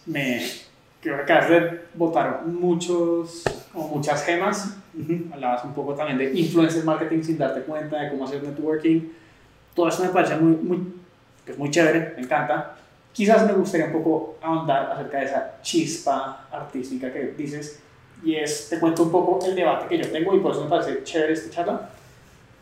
[0.06, 0.42] Me
[1.00, 4.76] creo que acabas de botar muchos o muchas gemas.
[5.32, 9.00] Hablabas un poco también de influencer marketing sin darte cuenta, de cómo hacer networking.
[9.76, 10.94] Todo eso me parece muy, muy,
[11.44, 12.76] pues muy chévere, me encanta.
[13.12, 17.82] Quizás me gustaría un poco ahondar acerca de esa chispa artística que dices.
[18.24, 20.70] Y es, te cuento un poco el debate que yo tengo y por eso me
[20.70, 21.90] parece chévere esta charla.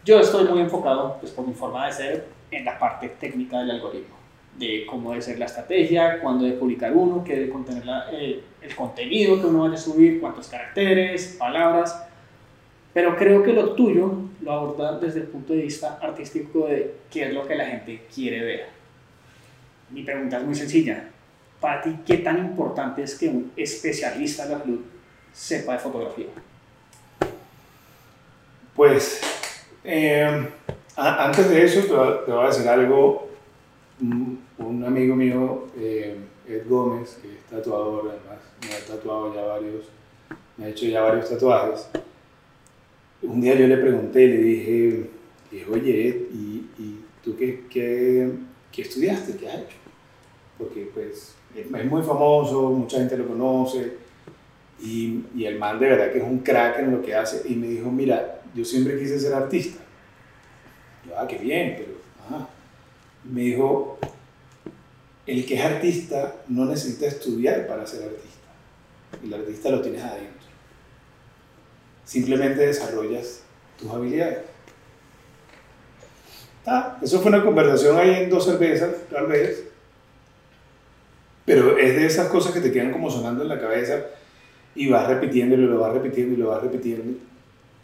[0.04, 3.70] Yo estoy muy enfocado, pues por mi forma de ser, en la parte técnica del
[3.70, 4.16] algoritmo,
[4.58, 8.42] de cómo debe ser la estrategia, cuándo debe publicar uno, qué debe contener la, eh,
[8.60, 12.06] el contenido que uno vaya a subir, cuántos caracteres, palabras.
[12.94, 17.26] Pero creo que lo tuyo lo aborda desde el punto de vista artístico de qué
[17.26, 18.66] es lo que la gente quiere ver.
[19.90, 21.10] Mi pregunta es muy sencilla.
[21.60, 24.80] Para ti, ¿qué tan importante es que un especialista de la salud
[25.32, 26.26] sepa de fotografía?
[28.76, 29.20] Pues,
[29.82, 30.48] eh,
[30.96, 31.80] antes de eso,
[32.24, 33.28] te voy, a decir algo.
[34.00, 39.84] Un, amigo mío, eh, Ed Gómez, que es tatuador, además, me ha tatuado ya varios,
[40.56, 41.88] me ha hecho ya varios tatuajes.
[43.24, 45.10] Un día yo le pregunté, le dije,
[45.70, 48.30] oye, Ed, ¿y, y tú qué, qué,
[48.70, 49.36] qué, estudiaste?
[49.36, 49.76] ¿Qué has hecho?
[50.58, 53.94] Porque pues es muy famoso, mucha gente lo conoce,
[54.80, 57.42] y, y el man de verdad que es un crack en lo que hace.
[57.50, 59.84] Y me dijo, mira, yo siempre quise ser artista
[61.06, 62.48] yo, ah, qué bien, pero,
[63.24, 63.98] Me dijo,
[65.26, 68.48] el que es artista no necesita estudiar para ser artista.
[69.22, 70.43] El artista lo tienes adentro.
[72.04, 73.42] Simplemente desarrollas
[73.78, 74.38] tus habilidades.
[76.66, 79.64] Ah, eso fue una conversación ahí en dos cervezas, tal vez.
[81.44, 84.00] Pero es de esas cosas que te quedan como sonando en la cabeza
[84.74, 87.18] y vas repitiendo y lo vas repitiendo y lo vas repitiendo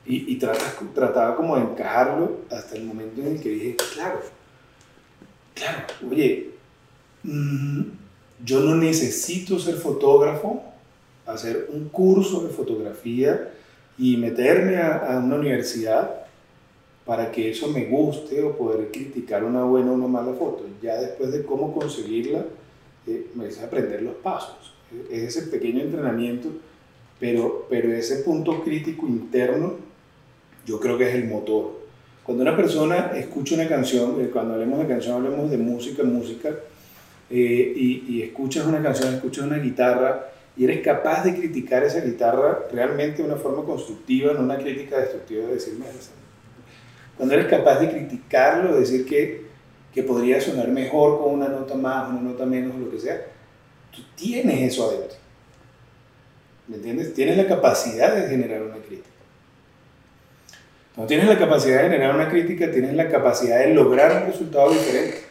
[0.06, 4.20] y, y trataba como de encajarlo hasta el momento en el que dije, claro,
[5.54, 6.50] claro, oye,
[7.22, 7.82] mm,
[8.44, 10.64] yo no necesito ser fotógrafo,
[11.26, 13.50] hacer un curso de fotografía
[14.00, 16.22] y meterme a, una universidad
[17.04, 20.64] para que eso me guste o poder criticar una buena o una mala foto.
[20.82, 22.46] Ya después de cómo conseguirla,
[23.06, 24.72] eh, me hice aprender los pasos.
[25.10, 26.48] Es ese pequeño entrenamiento,
[27.18, 29.74] pero, pero ese punto crítico interno
[30.64, 31.80] yo creo que es el motor.
[32.24, 36.48] Cuando una persona escucha una canción, eh, cuando hablemos de canción hablemos de música, música,
[37.28, 42.02] eh, y, y, escuchas una canción, escuchas una guitarra y eres capaz de criticar esa
[42.02, 45.78] guitarra realmente de una forma constructiva, no una crítica destructiva de decir,
[47.16, 49.46] cuando eres capaz de criticarlo, decir que,
[49.90, 53.22] que podría sonar mejor con una nota más, una nota menos, lo que sea,
[53.90, 55.16] tú tienes eso adentro.
[56.68, 57.14] ¿Me entiendes?
[57.14, 59.08] Tienes la capacidad de generar una crítica.
[60.94, 64.70] No tienes la capacidad de generar una crítica, tienes la capacidad de lograr un resultado
[64.72, 65.22] diferente.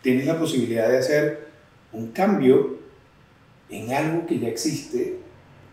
[0.00, 1.48] Tienes la posibilidad de hacer
[1.92, 2.77] un cambio
[3.70, 5.16] en algo que ya existe,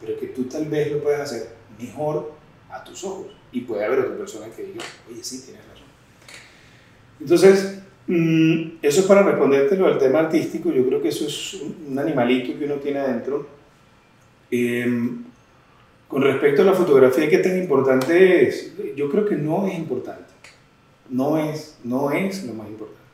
[0.02, 2.34] pero que tú tal vez lo puedas hacer mejor
[2.70, 3.28] a tus ojos.
[3.52, 5.88] Y puede haber otra persona que diga, oye, sí, tienes razón.
[7.22, 10.72] Entonces, mm, eso es para responderte lo del tema artístico.
[10.72, 13.48] Yo creo que eso es un animalito que uno tiene adentro.
[14.52, 15.24] Em,
[16.08, 18.74] con respecto a la fotografía, ¿qué tan importante es?
[18.96, 20.34] Yo creo que no es importante.
[21.10, 23.05] No es, no es lo más importante.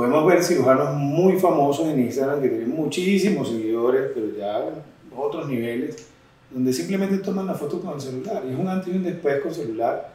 [0.00, 4.64] Podemos ver cirujanos muy famosos en Instagram que tienen muchísimos seguidores, pero ya
[5.14, 6.06] otros niveles,
[6.50, 8.42] donde simplemente toman la foto con el celular.
[8.48, 10.10] Y es un antes y un después con celular,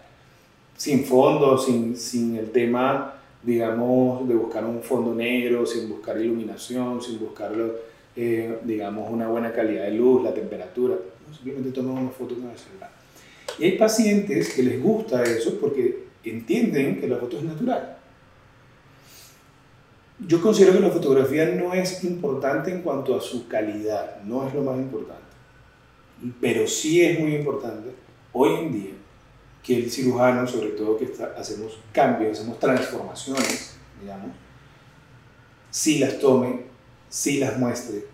[0.76, 7.00] sin fondo, sin, sin el tema, digamos, de buscar un fondo negro, sin buscar iluminación,
[7.00, 7.52] sin buscar,
[8.16, 10.96] eh, digamos, una buena calidad de luz, la temperatura
[11.32, 12.90] simplemente toman una foto con el celular.
[13.60, 17.95] Y hay pacientes que les gusta eso porque entienden que la foto es natural.
[20.20, 24.54] Yo considero que la fotografía no es importante en cuanto a su calidad, no es
[24.54, 25.24] lo más importante.
[26.40, 27.94] Pero sí es muy importante
[28.32, 28.94] hoy en día
[29.62, 34.32] que el cirujano, sobre todo que hacemos cambios, hacemos transformaciones, digamos,
[35.70, 36.62] sí las tome,
[37.10, 38.06] sí las muestre,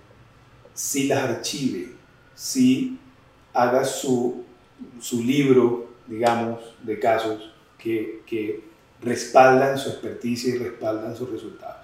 [0.74, 1.92] sí las archive,
[2.34, 3.00] sí
[3.54, 4.44] haga su,
[5.00, 8.64] su libro, digamos, de casos que, que
[9.02, 11.81] respaldan su experticia y respaldan sus resultados.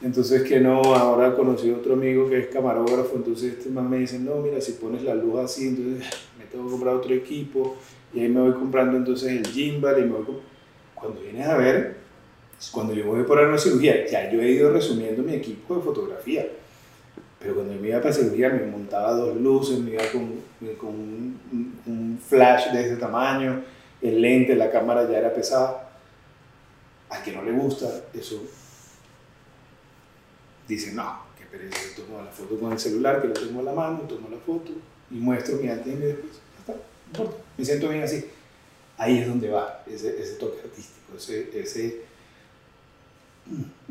[0.00, 3.98] Entonces que no, ahora conocí a otro amigo que es camarógrafo, entonces este man me
[3.98, 6.08] dice, no, mira, si pones la luz así, entonces
[6.38, 7.76] me tengo que comprar otro equipo,
[8.14, 10.24] y ahí me voy comprando entonces el gimbal, y me voy
[10.94, 11.96] Cuando vienes a ver,
[12.70, 16.46] cuando yo voy por una cirugía, ya yo he ido resumiendo mi equipo de fotografía,
[17.40, 20.40] pero cuando yo me iba para cirugía me montaba dos luces, me iba con,
[20.76, 23.62] con un, un flash de ese tamaño,
[24.00, 25.90] el lente, la cámara ya era pesada.
[27.10, 28.42] A quien no le gusta, eso
[30.68, 33.72] dice, no, qué pereza, tomo la foto con el celular, que lo tengo en la
[33.72, 34.72] mano, tomo la foto
[35.10, 36.32] y muestro mi antes y mi después.
[36.32, 38.24] Ya está, no importa, me siento bien así.
[38.98, 42.02] Ahí es donde va ese, ese toque artístico, ese, ese,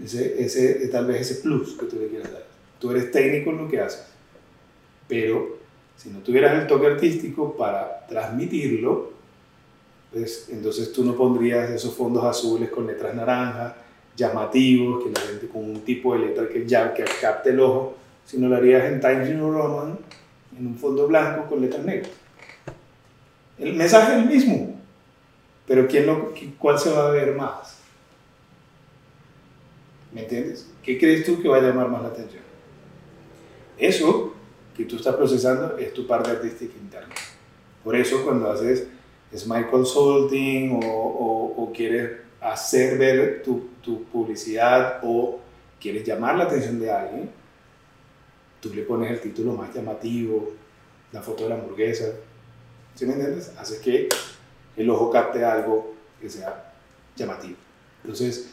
[0.03, 2.45] ese, ese, tal vez ese plus que tú le quieras dar.
[2.79, 4.05] Tú eres técnico en lo que haces,
[5.07, 5.57] pero
[5.95, 9.13] si no tuvieras el toque artístico para transmitirlo,
[10.11, 13.73] pues entonces tú no pondrías esos fondos azules con letras naranjas,
[14.17, 17.95] llamativos, que la gente con un tipo de letra que ya que capte el ojo,
[18.25, 19.97] sino lo harías en Times New Roman,
[20.57, 22.09] en un fondo blanco con letras negras.
[23.59, 24.75] El mensaje es el mismo,
[25.67, 27.77] pero ¿quién lo, ¿cuál se va a ver más?
[30.11, 30.67] ¿Me entiendes?
[30.81, 32.43] ¿Qué crees tú que va a llamar más la atención?
[33.77, 34.33] Eso
[34.75, 37.13] que tú estás procesando es tu parte artística interna.
[37.83, 38.87] Por eso cuando haces
[39.35, 45.39] Smile Consulting o, o, o quieres hacer ver tu, tu, publicidad o
[45.79, 47.29] quieres llamar la atención de alguien,
[48.61, 50.51] tú le pones el título más llamativo,
[51.11, 52.05] la foto de la hamburguesa,
[52.95, 53.53] ¿sí me entiendes?
[53.57, 54.09] Hace que
[54.75, 56.73] el ojo capte algo que sea
[57.15, 57.55] llamativo.
[58.03, 58.49] Entonces,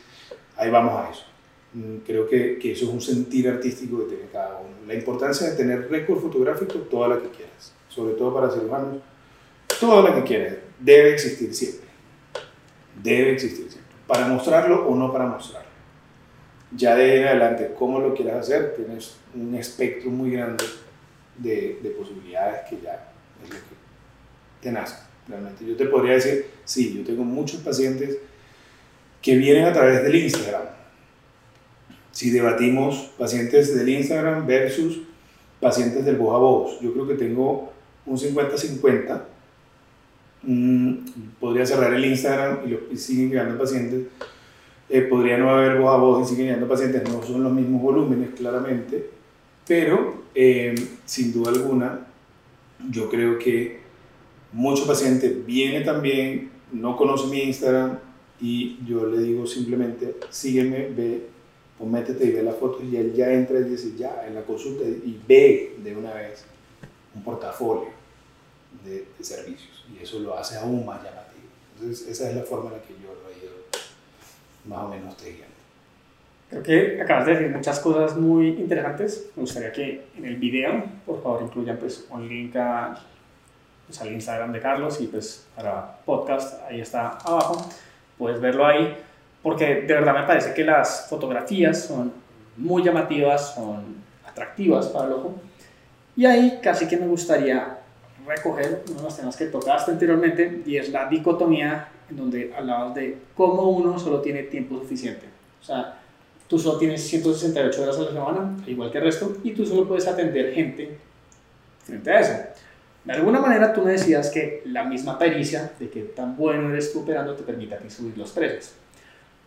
[0.57, 1.25] ahí vamos a eso.
[1.73, 4.75] Mm, creo que, que eso es un sentir artístico que tiene cada uno.
[4.87, 8.99] La importancia de tener récord fotográfico, toda la que quieras, sobre todo para cirujanos,
[9.81, 11.89] toda la que quieras, debe existir siempre.
[13.03, 13.74] Debe existir siempre
[14.07, 15.69] para mostrarlo o no para mostrarlo.
[16.73, 20.65] Ya de ahí en adelante, cómo lo quieras hacer, tienes un espectro muy grande
[21.39, 23.13] de, de posibilidades que ya
[23.43, 23.57] es lo
[24.61, 24.97] te nace.
[25.29, 28.19] Realmente yo te podría decir, sí, yo tengo muchos pacientes
[29.23, 30.63] que vienen a través del Instagram.
[32.11, 35.01] Si debatimos pacientes del Instagram versus
[35.61, 37.73] pacientes del voz a voz, yo creo que tengo
[38.07, 39.23] un 50-50
[40.47, 40.97] Mm,
[41.41, 44.07] podría cerrar el Instagram y, siguen llegando pacientes.
[44.91, 47.81] Eh, podría no haber voz a voz y siguen llegando pacientes, no son los mismos
[47.81, 49.11] volúmenes claramente,
[49.67, 50.75] pero eh,
[51.07, 52.07] sin duda alguna
[52.91, 53.81] yo creo que
[54.53, 57.99] mucho paciente viene también, no conoce mi Instagram
[58.41, 61.29] y yo le digo simplemente sígueme, ve
[61.79, 62.83] o métete y ve la foto.
[62.85, 66.45] Y él ya entra y dice ya en la consulta y ve de una vez
[67.15, 67.94] un portafolio
[68.85, 71.49] de, de servicios y eso lo hace aún más llamativo.
[71.75, 73.53] Entonces, esa es la forma en la que yo lo he ido
[74.67, 75.55] más o menos tejiendo.
[76.51, 79.31] Creo que acabas de decir muchas cosas muy interesantes.
[79.35, 83.01] Me gustaría que en el video, por favor, incluyan pues, un link a,
[83.87, 87.69] pues, al Instagram de Carlos y pues para podcast, ahí está abajo.
[88.19, 88.97] Puedes verlo ahí,
[89.43, 92.13] porque de verdad me parece que las fotografías son
[92.57, 95.35] muy llamativas, son atractivas para el ojo.
[96.17, 97.74] Y ahí casi que me gustaría
[98.27, 102.95] recoger uno de los temas que tocaste anteriormente y es la dicotomía en donde hablabas
[102.95, 105.27] de cómo uno solo tiene tiempo suficiente.
[105.61, 105.99] O sea,
[106.49, 109.87] tú solo tienes 168 horas a la semana, igual que el resto, y tú solo
[109.87, 110.97] puedes atender gente
[111.85, 112.33] frente a eso.
[113.05, 116.93] De alguna manera tú me decías que la misma pericia de que tan bueno eres
[116.93, 118.73] tú operando te permite a ti subir los precios.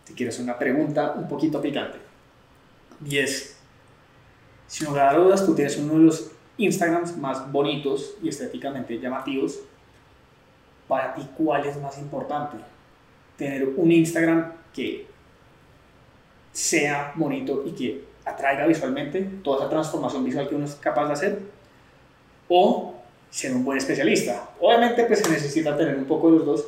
[0.04, 1.98] Si quieres una pregunta un poquito picante.
[3.04, 3.56] Y es,
[4.66, 9.60] si no me dudas, tú tienes uno de los Instagrams más bonitos y estéticamente llamativos,
[10.86, 12.56] para ti, ¿cuál es más importante?
[13.36, 15.06] Tener un Instagram que
[16.52, 21.12] sea bonito y que atraiga visualmente toda esa transformación visual que uno es capaz de
[21.12, 21.38] hacer,
[22.48, 22.94] o
[23.30, 24.50] ser un buen especialista.
[24.60, 26.66] Obviamente, pues se necesita tener un poco de los dos,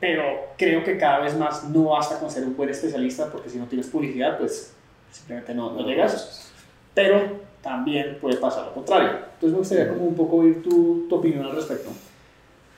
[0.00, 0.22] pero
[0.56, 3.66] creo que cada vez más no basta con ser un buen especialista, porque si no
[3.66, 4.74] tienes publicidad, pues
[5.12, 6.50] simplemente no, no llegas.
[6.94, 9.08] Pero también puede pasar lo contrario.
[9.08, 11.90] Entonces me gustaría como un poco oír tu, tu opinión al respecto.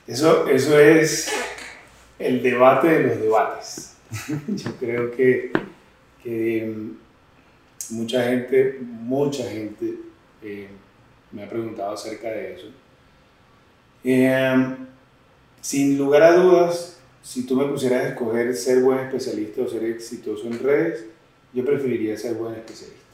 [0.07, 1.29] Eso, eso es
[2.17, 3.97] el debate de los debates.
[4.47, 5.51] Yo creo que,
[6.23, 9.95] que mm, mucha gente, mucha gente
[10.41, 10.69] eh,
[11.33, 12.67] me ha preguntado acerca de eso.
[14.05, 14.75] Eh,
[15.59, 19.83] sin lugar a dudas, si tú me pusieras a escoger ser buen especialista o ser
[19.83, 21.05] exitoso en redes,
[21.53, 23.06] yo preferiría ser buen especialista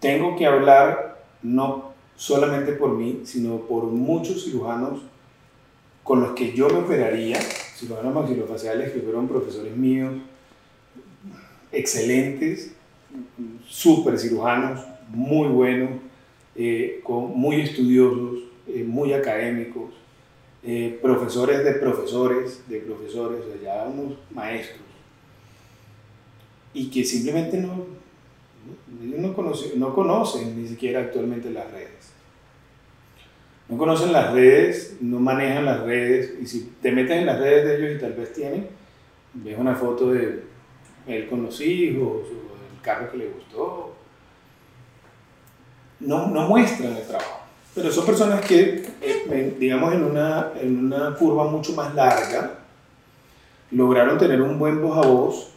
[0.00, 5.00] tengo que hablar no solamente por mí, sino por muchos cirujanos
[6.02, 10.14] con los que yo me operaría, cirujanos maxilofaciales que fueron profesores míos,
[11.72, 12.72] excelentes,
[13.68, 15.90] súper cirujanos, muy buenos,
[16.54, 19.92] eh, muy estudiosos, eh, muy académicos,
[20.62, 24.80] eh, profesores de profesores, de profesores, o sea, unos maestros,
[26.72, 27.84] y que simplemente no,
[29.18, 32.12] no, conocen, no conocen ni siquiera actualmente las redes.
[33.68, 37.64] No conocen las redes, no manejan las redes, y si te metes en las redes
[37.64, 38.68] de ellos y tal vez tienen,
[39.34, 40.42] ves una foto de
[41.06, 43.94] él con los hijos, o el carro que le gustó,
[46.00, 47.40] no, no muestran el trabajo.
[47.74, 52.58] Pero son personas que, eh, digamos, en una, en una curva mucho más larga,
[53.70, 55.55] lograron tener un buen voz a voz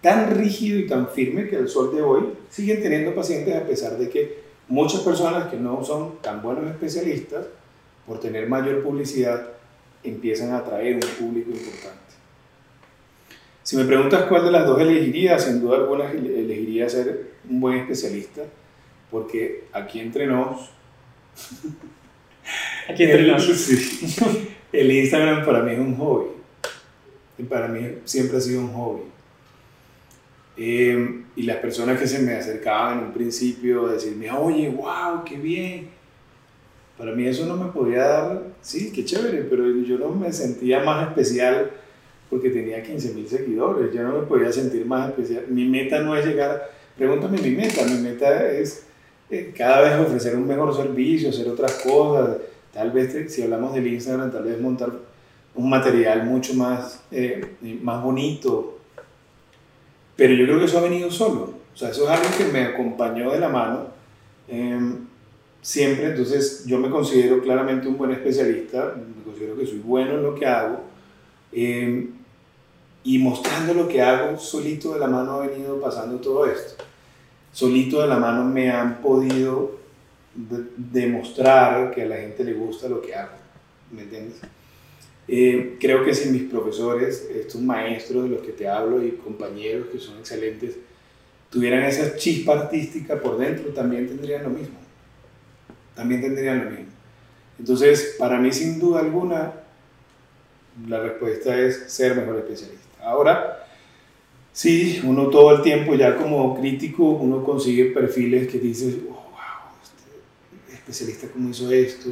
[0.00, 3.98] tan rígido y tan firme que al sol de hoy siguen teniendo pacientes a pesar
[3.98, 4.38] de que
[4.68, 7.46] muchas personas que no son tan buenos especialistas,
[8.06, 9.48] por tener mayor publicidad,
[10.02, 12.08] empiezan a atraer un público importante.
[13.62, 17.78] Si me preguntas cuál de las dos elegiría, sin duda alguna elegiría ser un buen
[17.78, 18.42] especialista,
[19.10, 20.70] porque aquí entre nos...
[22.88, 23.44] Aquí entre el, nos.
[23.44, 24.16] sí,
[24.72, 26.28] el Instagram para mí es un hobby.
[27.36, 29.02] Y para mí siempre ha sido un hobby.
[30.60, 35.22] Eh, y las personas que se me acercaban en un principio a decirme, oye, wow,
[35.24, 35.88] qué bien.
[36.98, 40.82] Para mí eso no me podía dar, sí, qué chévere, pero yo no me sentía
[40.82, 41.70] más especial
[42.28, 43.94] porque tenía 15 mil seguidores.
[43.94, 45.44] Yo no me podía sentir más especial.
[45.48, 48.84] Mi meta no es llegar, pregúntame mi meta, mi meta es
[49.30, 52.38] eh, cada vez ofrecer un mejor servicio, hacer otras cosas.
[52.72, 54.90] Tal vez, si hablamos del Instagram, tal vez montar
[55.54, 57.44] un material mucho más, eh,
[57.80, 58.77] más bonito,
[60.18, 61.54] pero yo creo que eso ha venido solo.
[61.72, 63.86] O sea, eso es algo que me acompañó de la mano
[64.48, 64.76] eh,
[65.62, 66.06] siempre.
[66.06, 70.34] Entonces, yo me considero claramente un buen especialista, me considero que soy bueno en lo
[70.34, 70.80] que hago.
[71.52, 72.08] Eh,
[73.04, 76.82] y mostrando lo que hago, solito de la mano ha venido pasando todo esto.
[77.52, 79.78] Solito de la mano me han podido
[80.34, 83.36] de demostrar que a la gente le gusta lo que hago.
[83.92, 84.40] ¿Me entiendes?
[85.30, 89.88] Eh, creo que si mis profesores, estos maestros de los que te hablo y compañeros
[89.92, 90.76] que son excelentes,
[91.50, 94.78] tuvieran esa chispa artística por dentro, también tendrían lo mismo.
[95.94, 96.92] También tendrían lo mismo.
[97.58, 99.52] Entonces, para mí, sin duda alguna,
[100.86, 102.86] la respuesta es ser mejor especialista.
[103.02, 103.66] Ahora,
[104.52, 109.72] sí, uno todo el tiempo ya como crítico, uno consigue perfiles que dices, oh, wow,
[109.82, 112.08] este especialista cómo hizo esto,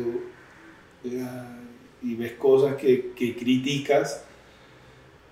[2.03, 4.25] y ves cosas que, que criticas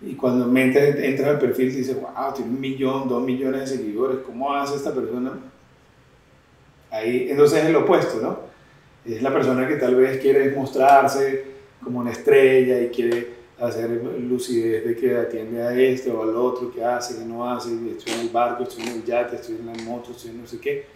[0.06, 3.76] y cuando metes, entras al perfil y dices, wow, tiene un millón, dos millones de
[3.78, 5.32] seguidores, ¿cómo hace esta persona?
[6.90, 8.38] Ahí, entonces es el opuesto, ¿no?
[9.04, 11.44] Es la persona que tal vez quiere mostrarse
[11.82, 13.90] como una estrella y quiere hacer
[14.20, 18.14] lucidez de que atiende a este o al otro, que hace, que no hace, estoy
[18.14, 20.58] en el barco, estoy en el yate, estoy en la moto, estoy en no sé
[20.58, 20.86] qué.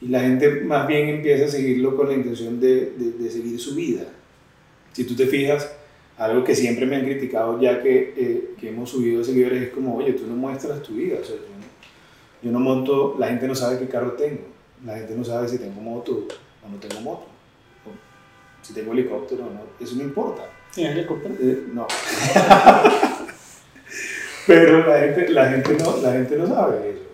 [0.00, 3.58] Y la gente más bien empieza a seguirlo con la intención de, de, de seguir
[3.60, 4.06] su vida
[4.98, 5.70] si tú te fijas,
[6.16, 9.94] algo que siempre me han criticado ya que, eh, que hemos subido seguidores es como,
[9.94, 11.18] oye, tú no muestras tu vida.
[11.22, 11.36] O sea,
[12.42, 14.40] yo, no, monto, la gente no sabe qué carro tengo,
[14.84, 16.26] la gente no sabe si tengo moto
[16.64, 17.26] o no tengo moto,
[18.60, 20.50] si tengo helicóptero o no, eso no importa.
[20.74, 21.36] ¿Tienes helicóptero?
[21.40, 21.86] Eh, no.
[24.48, 27.04] Pero la gente, la, gente no, la gente no sabe eso.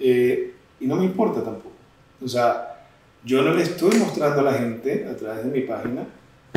[0.00, 1.76] Eh, y no me importa tampoco.
[2.20, 2.84] O sea,
[3.22, 6.04] yo no le estoy mostrando a la gente a través de mi página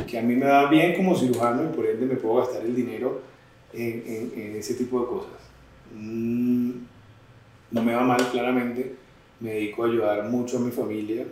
[0.07, 2.75] que a mí me va bien como cirujano y por ende me puedo gastar el
[2.75, 3.21] dinero
[3.73, 5.39] en, en, ese tipo de cosas.
[5.95, 6.71] Mm,
[7.71, 8.95] no me va mal, claramente.
[9.39, 11.25] Me dedico a ayudar mucho a mi familia.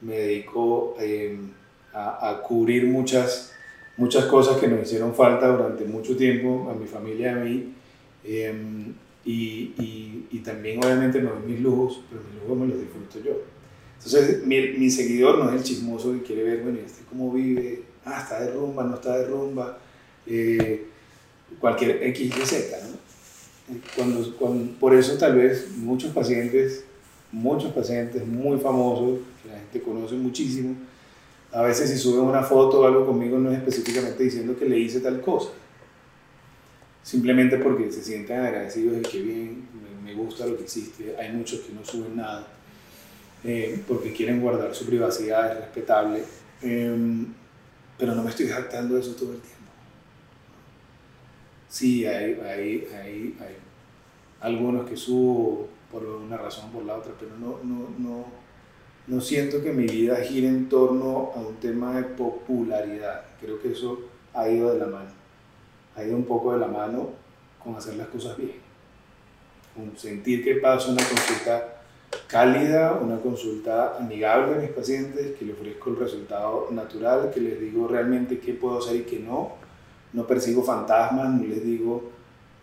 [0.00, 1.50] Me dedico em,
[1.92, 3.52] a, a, cubrir muchas,
[3.96, 7.74] muchas cosas que nos hicieron falta durante mucho tiempo a mi familia y a mí.
[8.24, 8.54] Eh,
[9.24, 13.20] y, y, y, también obviamente no doy mis lujos, pero mis lujos me los disfruto
[13.20, 13.51] yo.
[14.04, 18.20] Entonces mi, seguidor no es el chismoso que quiere ver, bueno, este cómo vive, ah,
[18.22, 19.78] está de rumba, no está de rumba,
[20.26, 20.86] eh,
[21.60, 23.02] cualquier X y Z, ¿no?
[23.96, 26.84] Cuando, cuando, por eso tal vez muchos pacientes,
[27.30, 30.74] muchos pacientes muy famosos, que la gente conoce muchísimo,
[31.52, 34.78] a veces si suben una foto o algo conmigo no es específicamente diciendo que le
[34.78, 35.50] hice tal cosa,
[37.02, 39.68] simplemente porque se sienten agradecidos de que bien,
[40.02, 42.46] me, gusta lo que hiciste, hay muchos que no suben nada,
[43.44, 46.24] eh, porque quieren guardar su privacidad, es respetable.
[46.62, 47.26] Eh,
[47.98, 49.58] pero no me estoy jactando de eso todo el tiempo.
[51.68, 53.56] Sí, hay, hay, hay, hay
[54.40, 58.26] algunos que subo por una razón por la otra, pero no, no, no,
[59.06, 63.24] no siento que mi vida gire en torno a un tema de popularidad.
[63.40, 64.00] Creo que eso
[64.34, 65.10] ha ido de la mano.
[65.94, 67.10] Ha ido un poco de la mano
[67.62, 68.54] con hacer las cosas bien.
[69.96, 71.71] sentir que paso una consulta
[72.26, 77.60] cálida, una consulta amigable a mis pacientes, que les ofrezco el resultado natural, que les
[77.60, 79.52] digo realmente qué puedo hacer y qué no.
[80.12, 82.10] No persigo fantasmas, ni les digo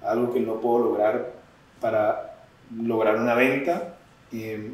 [0.01, 1.33] algo que no puedo lograr
[1.81, 2.35] para
[2.75, 3.95] lograr una venta.
[4.31, 4.73] Eh,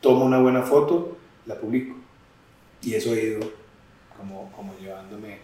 [0.00, 1.96] tomo una buena foto, la publico.
[2.82, 3.40] Y eso ha ido
[4.16, 5.38] como, como llevándome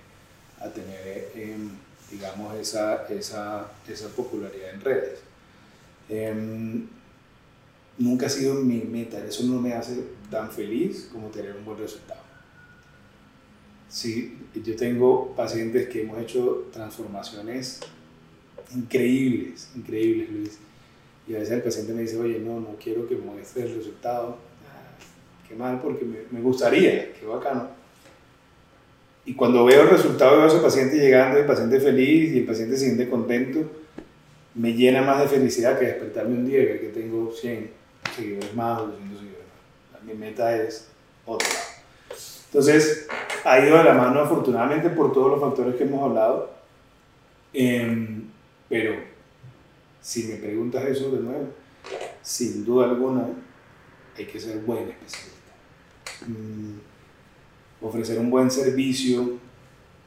[0.60, 1.70] a tener, em,
[2.10, 5.20] digamos, esa, esa, esa, popularidad en redes.
[6.08, 6.88] Em,
[7.98, 11.78] nunca ha sido mi meta, eso no me hace tan feliz como tener un buen
[11.78, 12.20] resultado.
[13.88, 17.80] Sí, yo tengo pacientes que hemos hecho transformaciones
[18.74, 20.58] increíbles, increíbles, Luis.
[21.26, 24.38] Y a veces el paciente me dice, oye, no, no quiero que muestre el resultado.
[24.66, 27.68] Ah, qué mal, porque me, gustaría, qué bacano.
[29.24, 32.44] Y cuando veo el resultado, veo a ese paciente llegando, el paciente feliz y el
[32.46, 33.70] paciente se siente contento,
[34.54, 37.78] me llena más de felicidad que despertarme un día que tengo 100
[38.18, 39.46] seguidores más o 200 seguidores
[39.92, 40.02] más.
[40.02, 40.88] Mi meta es
[41.24, 41.48] otro
[42.46, 43.08] Entonces,
[43.44, 46.50] ha ido de la mano afortunadamente por todos los factores que hemos hablado.
[47.52, 48.24] Em,
[48.68, 48.94] pero
[50.00, 51.48] si me preguntas eso de nuevo,
[52.22, 53.26] sin duda alguna
[54.16, 55.52] hay que ser buen especialista.
[56.26, 56.78] Mm,
[57.80, 59.38] ofrecer un buen servicio,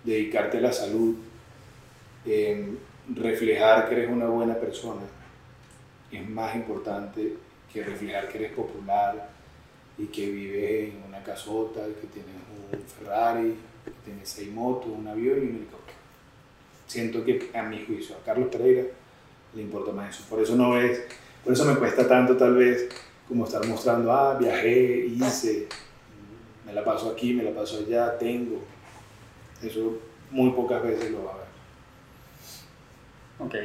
[0.03, 1.15] dedicarte a la salud,
[2.25, 2.77] em,
[3.15, 5.01] reflejar que eres una buena persona
[6.11, 7.35] es más importante
[7.73, 9.29] que reflejar que eres popular
[9.97, 12.33] y que vives en una casota, que tienes
[12.71, 13.55] un Ferrari,
[13.85, 15.97] que tienes seis motos, un avión y un helicóptero.
[16.87, 18.83] Siento que a mi juicio, a Carlos Pereira
[19.53, 20.29] le importa más eso.
[20.29, 21.01] Por eso no ves,
[21.43, 22.89] por eso me cuesta tanto tal vez
[23.27, 25.67] como estar mostrando, ah, viajé, hice,
[26.65, 28.61] me la paso aquí, me la paso allá, tengo.
[29.63, 29.99] Eso
[30.31, 31.45] muy pocas veces lo va a ver.
[33.39, 33.55] Ok,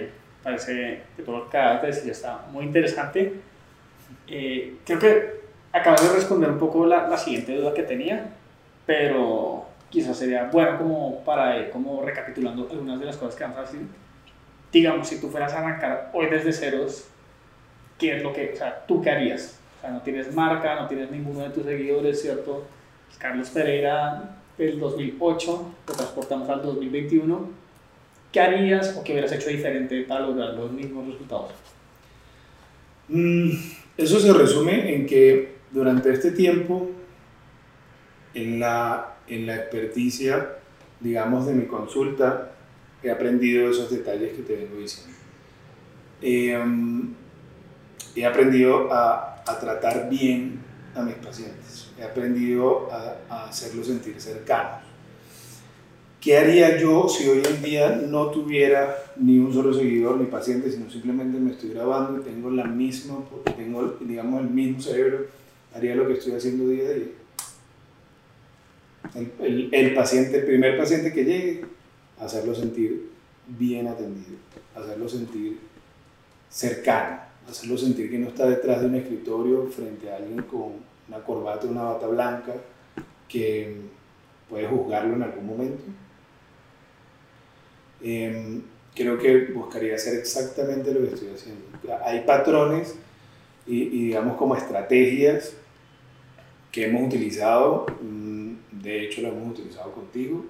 [0.43, 3.41] parece que todo lo que acabas de decir está muy interesante.
[4.29, 5.41] Eh, creo que
[5.73, 8.31] acabas de responder un poco la, la, siguiente duda que tenía,
[8.87, 13.59] pero quizás sería bueno como para ir como recapitulando algunas de las cosas que vamos
[13.59, 13.83] a decir.
[14.73, 17.09] Digamos, si tú fueras a arrancar hoy desde ceros,
[17.99, 19.59] ¿qué es lo que, o sea, tú qué harías?
[19.79, 22.67] O sea, no tienes marca, no tienes ninguno de tus seguidores, ¿cierto?
[23.19, 27.67] Carlos Pereira del 2008, lo transportamos al 2021.
[28.33, 31.53] ¿Qué harías o qué hubieras hecho diferente para lograr los mismos resultados?
[33.09, 33.51] Mm,
[33.97, 36.91] eso se resume en que durante este tiempo,
[38.35, 40.59] en la, en la experticia,
[41.01, 42.53] digamos, de mi consulta,
[43.03, 45.17] he aprendido esos detalles que te vengo diciendo.
[46.21, 47.15] Em,
[48.15, 50.61] he aprendido a, a, tratar bien
[50.95, 51.91] a mis pacientes.
[51.99, 54.86] He aprendido a, a hacerlos sentir cercanos.
[56.27, 60.69] ¿Qué haría yo si hoy en día no tuviera ni un solo seguidor ni paciente,
[60.73, 63.19] sino simplemente me estoy grabando y tengo la misma,
[63.57, 65.27] tengo digamos el mismo cerebro,
[65.73, 67.07] haría lo que estoy haciendo día a día?
[69.71, 71.65] El, paciente, el primer paciente que llegue,
[72.19, 73.09] hacerlo sentir
[73.47, 74.37] bien atendido,
[74.75, 75.61] hacerlo sentir
[76.51, 80.73] cercano, hacerlo sentir que no está detrás de un escritorio frente a alguien con
[81.07, 82.53] una corbata, una bata blanca,
[83.29, 83.77] que
[84.51, 85.85] puede juzgarlo en algún momento
[88.03, 88.63] Em,
[88.95, 91.63] creo que buscaría hacer exactamente lo que estoy haciendo.
[92.05, 92.95] Hay patrones
[93.67, 95.53] y, digamos como estrategias
[96.73, 100.45] que hemos utilizado, mm, de hecho lo hemos utilizado contigo,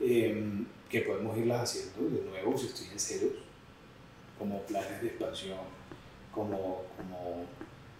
[0.00, 3.32] em, que podemos irlas haciendo de nuevo si estoy en ceros,
[4.38, 5.58] como planes de expansión,
[6.32, 7.46] como, como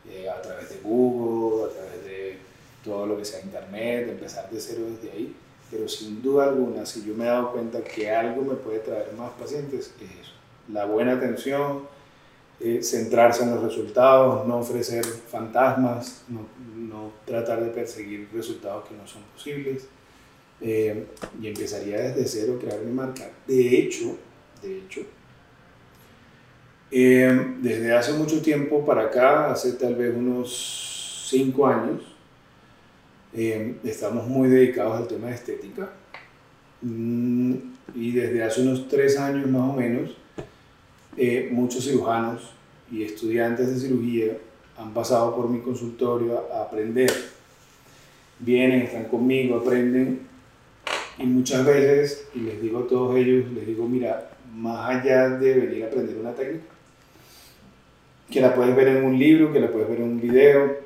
[0.08, 2.36] eh, a través de Google, a través de
[2.84, 5.34] todo lo que sea Internet, empezar de cero desde ahí
[5.74, 9.12] pero sin duda alguna, si yo me he dado cuenta que algo me puede traer
[9.18, 10.32] más pacientes, es eso.
[10.72, 11.82] La buena atención,
[12.60, 16.46] eh, centrarse en los resultados, no ofrecer fantasmas, no,
[16.76, 19.88] no, tratar de perseguir resultados que no son posibles.
[20.60, 21.06] Eh,
[21.42, 23.28] y empezaría desde cero crear mi marca.
[23.44, 24.16] De hecho,
[24.62, 25.00] de hecho,
[26.92, 32.13] eh, desde hace mucho tiempo para acá, hace tal vez unos cinco años,
[33.34, 35.90] eh, estamos muy dedicados al tema de estética
[36.82, 37.54] mm,
[37.94, 40.16] y desde hace unos tres años más o menos
[41.16, 42.52] eh, muchos cirujanos
[42.90, 44.36] y estudiantes de cirugía
[44.76, 47.12] han pasado por mi consultorio a, aprender.
[48.38, 50.20] Vienen, están conmigo, aprenden
[51.18, 55.54] y muchas veces, y les digo a todos ellos, les digo, mira, más allá de
[55.54, 56.64] venir a aprender una técnica,
[58.30, 60.83] que la puedes ver en un libro, que la puedes ver en un video,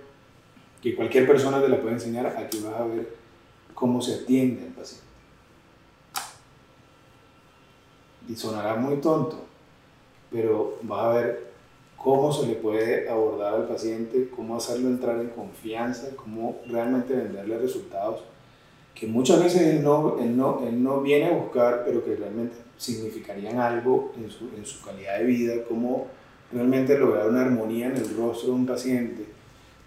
[0.83, 3.09] que cualquier persona te la puede enseñar, aquí vas a ver
[3.75, 5.07] cómo se atiende al paciente.
[8.29, 9.45] Y sonará muy tonto,
[10.31, 11.49] pero vas a ver
[11.97, 17.59] cómo se le puede abordar al paciente, cómo hacerlo entrar en confianza, cómo realmente venderle
[17.59, 18.23] resultados
[18.99, 22.57] que muchas veces él no, él no, él no viene a buscar, pero que realmente
[22.77, 26.09] significarían algo en su, en su calidad de vida, cómo
[26.51, 29.25] realmente lograr una armonía en el rostro de un paciente,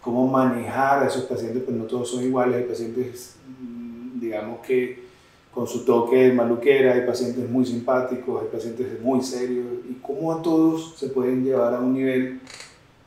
[0.01, 5.11] cómo manejar a esos pacientes, pues no todos son iguales, hay pacientes, mm, digamos que
[5.53, 10.31] con su toque de maluquera, hay pacientes muy simpáticos, hay pacientes muy serios, y cómo
[10.31, 12.39] a todos se pueden llevar a un nivel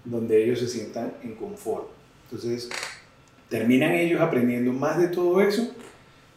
[0.05, 1.89] donde ellos se sientan en confort.
[2.25, 2.69] Entonces,
[3.49, 5.69] terminan ellos aprendiendo más de todo eso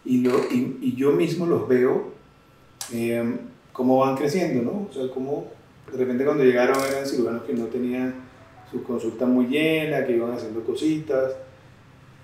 [0.05, 2.13] y, lo, y, yo mismo los veo
[2.93, 3.37] eh,
[3.73, 4.87] cómo van creciendo, ¿no?
[4.89, 5.47] O sea, cómo
[5.91, 8.26] de repente cuando llegaron eran cirujanos que no tenían
[8.71, 11.33] su consulta muy llena, que iban haciendo cositas,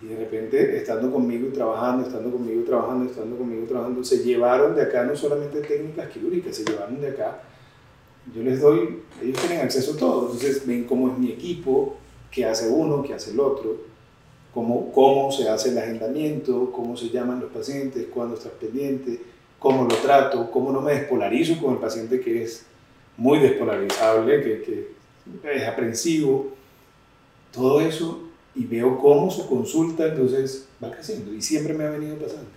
[0.02, 4.04] y de repente estando conmigo y trabajando, estando conmigo y trabajando, estando conmigo y trabajando,
[4.04, 7.41] se llevaron de acá no solamente técnicas quirúrgicas, se llevaron de acá,
[8.36, 11.96] yo les doy, ellos tienen acceso a todo, entonces ven cómo es mi equipo,
[12.32, 13.78] qué hace uno, qué hace el otro,
[14.54, 19.22] cómo, cómo se hace el agendamiento, cómo se llaman los pacientes, cuándo estás pendiente,
[19.60, 22.66] cómo lo trato, cómo no me despolarizo con el paciente que es
[23.16, 25.03] muy despolarizable, que, que
[25.43, 26.53] es aprensivo,
[27.51, 32.17] todo eso y veo cómo su consulta entonces va creciendo y siempre me ha venido
[32.17, 32.49] pasando.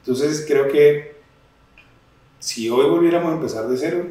[0.00, 1.16] Entonces creo que
[2.38, 4.06] si hoy volviéramos a empezar de cero,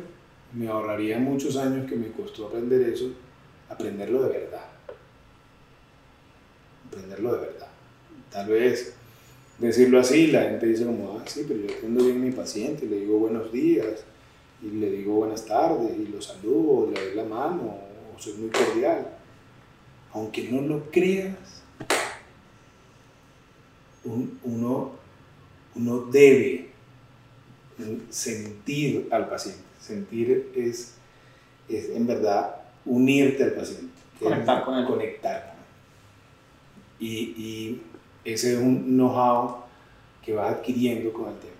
[0.53, 3.11] me ahorraría muchos años que me costó aprender eso,
[3.69, 4.65] aprenderlo de verdad.
[6.87, 7.67] Aprenderlo de verdad.
[8.31, 8.93] Tal vez
[9.59, 12.85] decirlo así, la gente dice como, ah, sí, pero yo atiendo bien a mi paciente,
[12.85, 14.03] le digo buenos días,
[14.61, 17.77] y le digo buenas tardes, y lo saludo, le doy la mano,
[18.15, 19.17] o soy muy cordial
[20.17, 21.63] aunque no lo creas,
[24.43, 24.91] uno,
[25.75, 26.71] uno debe
[28.09, 29.61] sentir al paciente.
[29.79, 30.95] Sentir es,
[31.69, 32.55] es en verdad
[32.85, 33.93] unirte al paciente.
[34.19, 34.85] Conectar con él.
[34.85, 35.55] Conectar
[36.99, 37.81] Y, y
[38.23, 39.57] ese es un know-how
[40.23, 41.59] que vas adquiriendo con el tiempo.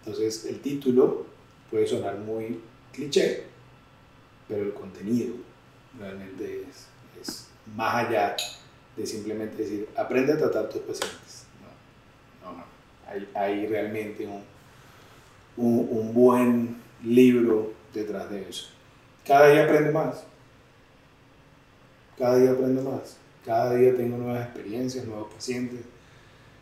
[0.00, 1.26] Entonces el título
[1.70, 2.60] puede sonar muy
[2.92, 3.44] cliché,
[4.46, 5.34] pero el contenido
[5.98, 6.88] realmente es
[7.76, 8.36] más allá
[8.96, 11.44] de simplemente decir, aprende a tratar a tus pacientes.
[12.42, 12.64] No, no, no.
[13.06, 14.42] Hay, hay realmente un,
[15.56, 18.68] un, buen libro detrás de eso.
[19.24, 20.24] Cada día aprendo más.
[22.18, 23.16] Cada día aprendo más.
[23.44, 25.80] Cada día tengo nuevas experiencias, nuevos pacientes,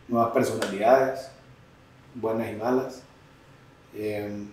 [0.07, 1.29] nuevas personalidades,
[2.13, 3.01] buenas y malas.
[3.95, 4.47] Em,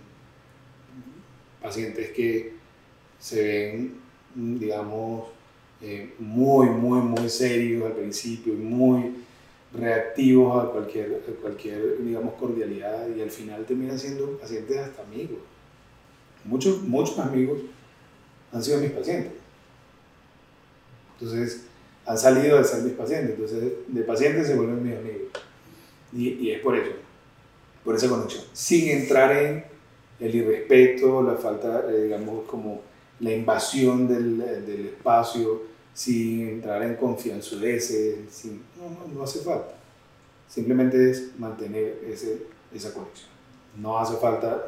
[1.64, 2.52] pacientes que
[3.18, 3.94] se ven,
[4.34, 5.28] digamos,
[5.80, 9.24] eh, muy, muy, muy serios al principio muy
[9.72, 15.38] reactivos a cualquier, cualquier, digamos, cordialidad y al final terminan siendo pacientes hasta amigos.
[16.44, 17.60] Muchos, muchos amigos
[18.52, 19.32] han sido mis pacientes.
[21.18, 21.64] Entonces,
[22.04, 23.30] han salido de ser mis pacientes.
[23.30, 25.28] Entonces, de pacientes se vuelven mis amigos.
[26.12, 26.92] Y, y es por eso,
[27.82, 28.44] por esa conexión.
[28.52, 29.74] Sin entrar en
[30.20, 32.82] el irrespeto, la falta, eh, digamos, como
[33.20, 35.62] la invasión del, del espacio,
[35.94, 39.74] sin entrar en confianza sin, no, no, no hace falta.
[40.48, 43.30] Simplemente es mantener ese, esa conexión.
[43.76, 44.66] No hace falta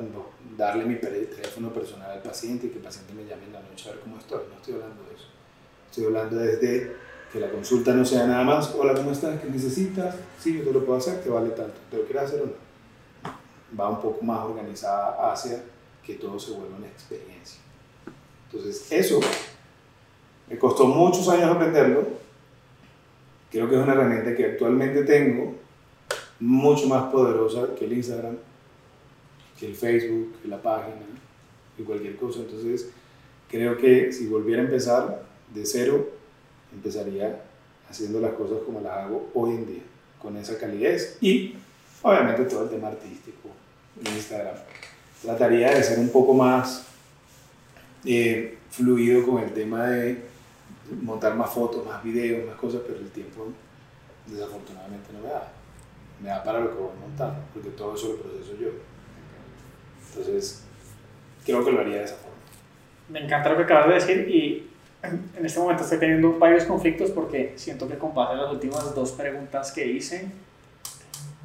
[0.56, 3.88] darle mi teléfono personal al paciente y que el paciente me llame en la noche
[3.88, 4.40] a ver cómo estoy.
[4.50, 5.26] No estoy hablando de eso.
[5.90, 6.92] Estoy hablando desde
[7.32, 9.40] que la consulta no sea nada más, hola, ¿cómo estás?
[9.40, 10.16] ¿Qué necesitas?
[10.40, 11.74] Sí, yo te lo puedo hacer, te vale tanto.
[11.90, 12.65] ¿Te lo quieres hacer o no?
[13.78, 15.62] Va un poco más organizada hacia
[16.04, 17.60] que todo se vuelva una experiencia.
[18.46, 19.20] Entonces, eso
[20.48, 22.06] me costó muchos años aprenderlo.
[23.50, 25.54] Creo que es una herramienta que actualmente tengo
[26.38, 28.36] mucho más poderosa que el Instagram,
[29.58, 30.96] que el Facebook, que la página,
[31.76, 32.40] que cualquier cosa.
[32.40, 32.90] Entonces,
[33.48, 36.08] creo que si volviera a empezar de cero,
[36.72, 37.42] empezaría
[37.88, 39.82] haciendo las cosas como las hago hoy en día,
[40.20, 41.54] con esa calidez y
[42.02, 43.48] obviamente todo el tema artístico
[44.00, 44.54] en Instagram.
[45.22, 46.86] Trataría de ser un poco más
[48.04, 50.22] eh, fluido con el tema de
[51.02, 53.48] montar más fotos, más videos, más cosas, pero el tiempo
[54.26, 55.52] desafortunadamente no me da.
[56.22, 58.68] Me da para lo que voy montando, porque todo eso lo proceso yo.
[60.08, 60.62] Entonces,
[61.44, 62.36] creo que lo haría de esa forma.
[63.08, 64.70] Me encanta lo que acabas de decir y
[65.02, 69.72] en este momento estoy teniendo varios conflictos porque siento que con las últimas dos preguntas
[69.72, 70.30] que hice,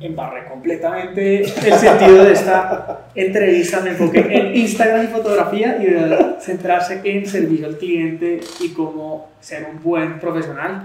[0.02, 3.82] embarré completamente el sentido de esta entrevista.
[3.82, 9.30] Me enfoqué en Instagram y fotografía y de centrarse en servicio al cliente y cómo
[9.40, 10.84] ser un buen profesional.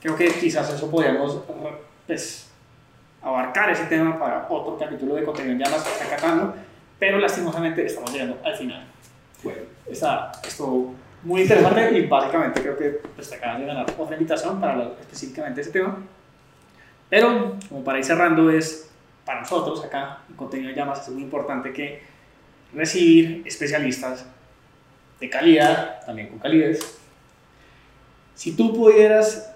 [0.00, 1.40] Creo que quizás eso podríamos
[2.06, 2.50] pues,
[3.22, 6.54] abarcar ese tema para otro capítulo de contenido ya más acatando,
[6.98, 8.84] pero lastimosamente estamos llegando al final.
[9.42, 9.62] Bueno.
[9.88, 14.60] Está, estuvo muy interesante y básicamente creo que pues, te acabas de ganar otra invitación
[14.60, 15.98] para hablar específicamente de ese tema.
[17.08, 18.90] Pero, como para ir cerrando, es
[19.24, 22.00] para nosotros acá en Contenido de Llamas es muy importante que
[22.72, 24.24] recibir especialistas
[25.20, 26.98] de calidad, también con calidez.
[28.34, 29.52] Si tú pudieras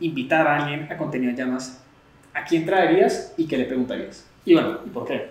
[0.00, 1.82] invitar a alguien a Contenido de Llamas,
[2.34, 4.26] ¿a quién traerías y qué le preguntarías?
[4.44, 5.30] Y bueno, ¿y por qué?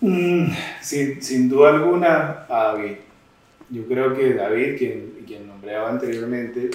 [0.00, 0.46] Mm,
[0.80, 2.96] sin, sin, duda alguna, a David.
[3.70, 6.70] Yo creo que David, quien, quien nombreaba anteriormente,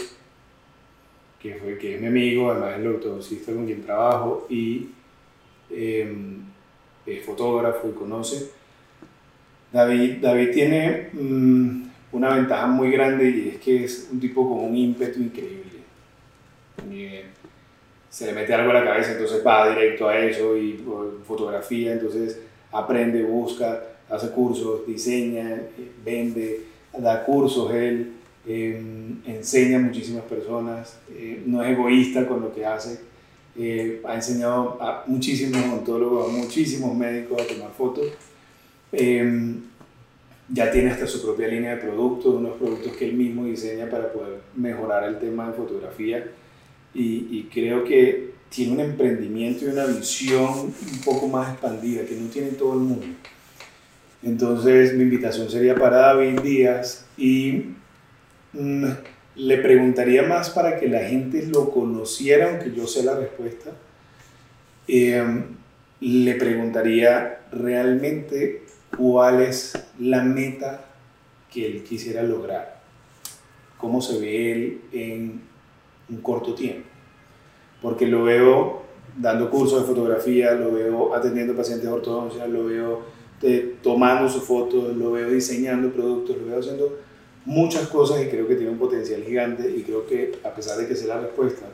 [1.43, 4.87] que, fue, que es mi amigo, además es el ortodoxista con quien trabajo y
[5.69, 6.37] em,
[7.05, 8.51] es fotógrafo y conoce.
[9.73, 11.83] David, David tiene mm,
[12.13, 15.63] una ventaja muy grande y es que es un tipo con un ímpetu increíble.
[18.09, 20.81] se le mete algo a la cabeza, entonces va directo a eso y
[21.27, 22.39] fotografía, entonces
[22.71, 25.61] aprende, busca, hace cursos, diseña,
[26.05, 26.61] vende,
[26.97, 28.13] da cursos él,
[28.45, 32.99] em, enseña a muchísimas personas, eh, no es egoísta con lo que hace,
[33.57, 38.07] eh, ha enseñado a muchísimos odontólogos, a muchísimos médicos a tomar fotos.
[38.91, 39.61] Em,
[40.49, 44.11] ya tiene hasta su propia línea de productos, unos productos que él mismo diseña para
[44.11, 46.27] poder mejorar el tema de fotografía
[46.93, 52.15] y, y creo que tiene un emprendimiento y una visión un poco más expandida que
[52.15, 53.05] no tiene todo el mundo.
[54.21, 57.63] Entonces mi invitación sería para David Díaz y
[58.53, 63.71] le preguntaría más para que la gente lo conociera, aunque yo sé la respuesta.
[64.87, 65.43] Em,
[66.01, 68.63] le preguntaría realmente
[68.97, 70.85] cuál es la meta
[71.51, 72.81] que él quisiera lograr,
[73.77, 75.41] cómo se ve él en
[76.09, 76.93] un corto tiempo
[77.83, 78.81] porque lo veo
[79.19, 83.01] dando cursos de fotografía, lo veo atendiendo pacientes de ortodoncia, lo veo
[83.43, 86.97] eh, tomando sus fotos, lo veo diseñando productos, lo veo haciendo
[87.45, 90.87] muchas cosas y creo que tiene un potencial gigante y creo que a pesar de
[90.87, 91.65] que sea la respuesta,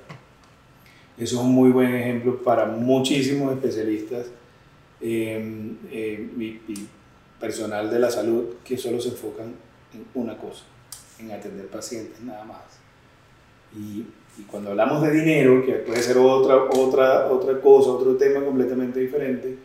[1.18, 4.28] eso es un muy buen ejemplo para muchísimos especialistas
[5.02, 6.60] em, y,
[7.40, 9.54] personal de la salud que solo se enfocan
[9.94, 10.66] en una cosa,
[11.20, 12.60] en atender pacientes nada más.
[13.74, 14.06] Y
[14.48, 19.58] cuando hablamos de dinero, que puede ser otra, otra, otra cosa, otro tema completamente diferente,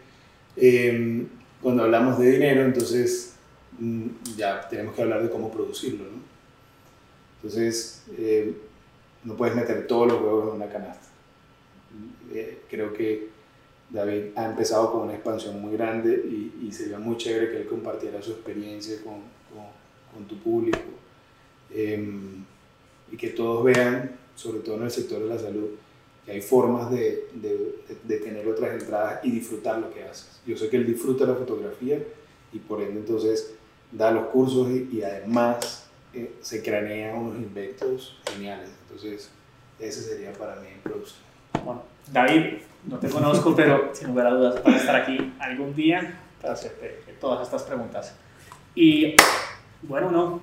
[0.57, 1.27] em,
[1.63, 3.34] cuando hablamos de dinero, entonces
[4.37, 6.05] ya tenemos que hablar de cómo producirlo.
[6.05, 6.19] ¿no?
[7.43, 8.55] Entonces, em,
[9.25, 11.09] no puedes meter todos los huevos en una canasta.
[12.33, 13.29] Eh, creo que
[13.91, 17.67] David ha empezado con una expansión muy grande y, y, sería muy chévere que él
[17.67, 19.15] compartiera su experiencia con,
[19.53, 19.67] con,
[20.13, 20.79] con tu público
[21.71, 22.45] em,
[23.13, 25.71] y que todos vean sobre todo en el sector de la salud,
[26.25, 30.41] que hay formas de, de, de, tener otras entradas y disfrutar lo que haces.
[30.47, 32.03] Yo sé que él disfruta la fotografía
[32.53, 33.55] y por ende entonces
[33.95, 38.71] da los cursos y, además eh, se cranea unos inventos geniales.
[38.83, 39.31] Entonces
[39.79, 41.15] ese sería para mí el producto.
[41.65, 41.83] Bueno,
[42.13, 46.55] David, no te conozco, pero sin lugar a dudas para estar aquí algún día para
[46.55, 48.15] hacerte todas estas preguntas.
[48.75, 49.15] Y
[49.83, 50.41] bueno, no,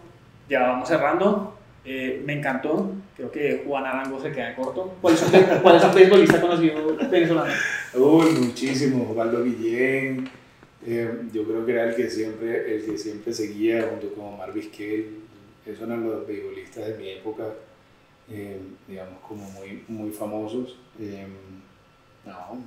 [0.50, 1.58] ya vamos cerrando.
[1.84, 2.92] Eh, me encantó.
[3.16, 4.94] Creo que Juan Arango se queda corto.
[5.02, 5.32] ¿Cuál es un,
[5.62, 7.54] cuál es un beisbolista conocido venezolano?
[7.96, 9.10] Uy, muchísimo.
[9.10, 10.30] Osvaldo Guillén.
[10.86, 14.54] Eh, yo creo que era el que siempre, el que siempre seguía junto con Omar
[14.54, 15.20] Vizquel.
[15.66, 17.44] Esos eran los beisbolistas de mi época,
[18.30, 20.78] eh, digamos, como muy, muy famosos.
[22.26, 22.64] no,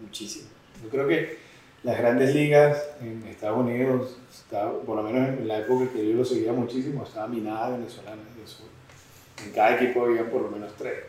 [0.00, 0.48] muchísimo.
[0.82, 1.38] Yo creo que
[1.84, 4.16] las grandes ligas en Estados Unidos,
[4.86, 8.22] por lo menos en la época que yo lo seguía muchísimo, estaba minada venezolana.
[9.44, 11.04] En cada equipo había por lo menos tres.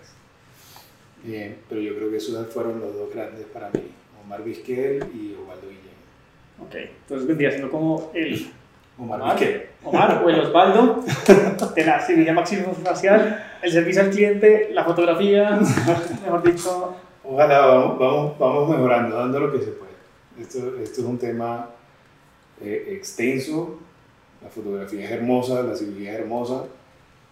[1.24, 3.92] Bien, pero yo creo que esos fueron los dos grandes para mí,
[4.24, 5.85] Omar Vizquel y Osvaldo Guillén.
[6.60, 8.52] Ok, entonces vendría siendo como el
[8.98, 9.38] Omar, Omar.
[9.84, 11.04] Omar o el Osvaldo
[11.76, 12.34] de la cirugía
[12.84, 15.60] facial, el servicio al cliente, la fotografía,
[16.24, 16.96] mejor dicho.
[17.24, 19.92] Ojalá, vamos, vamos, vamos mejorando, dando lo que se puede.
[20.40, 21.70] Esto, esto es un tema
[22.62, 23.80] eh, extenso,
[24.42, 26.64] la fotografía es hermosa, la cirugía es hermosa.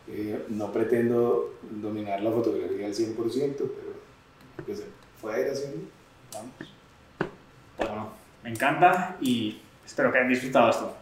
[0.07, 3.15] Eh, no pretendo dominar la fotografía al 100%,
[3.55, 4.83] pero que se
[5.21, 5.77] pueda ir haciendo,
[6.33, 6.51] vamos.
[7.77, 10.97] Bueno, me encanta y espero que hayan disfrutado esto.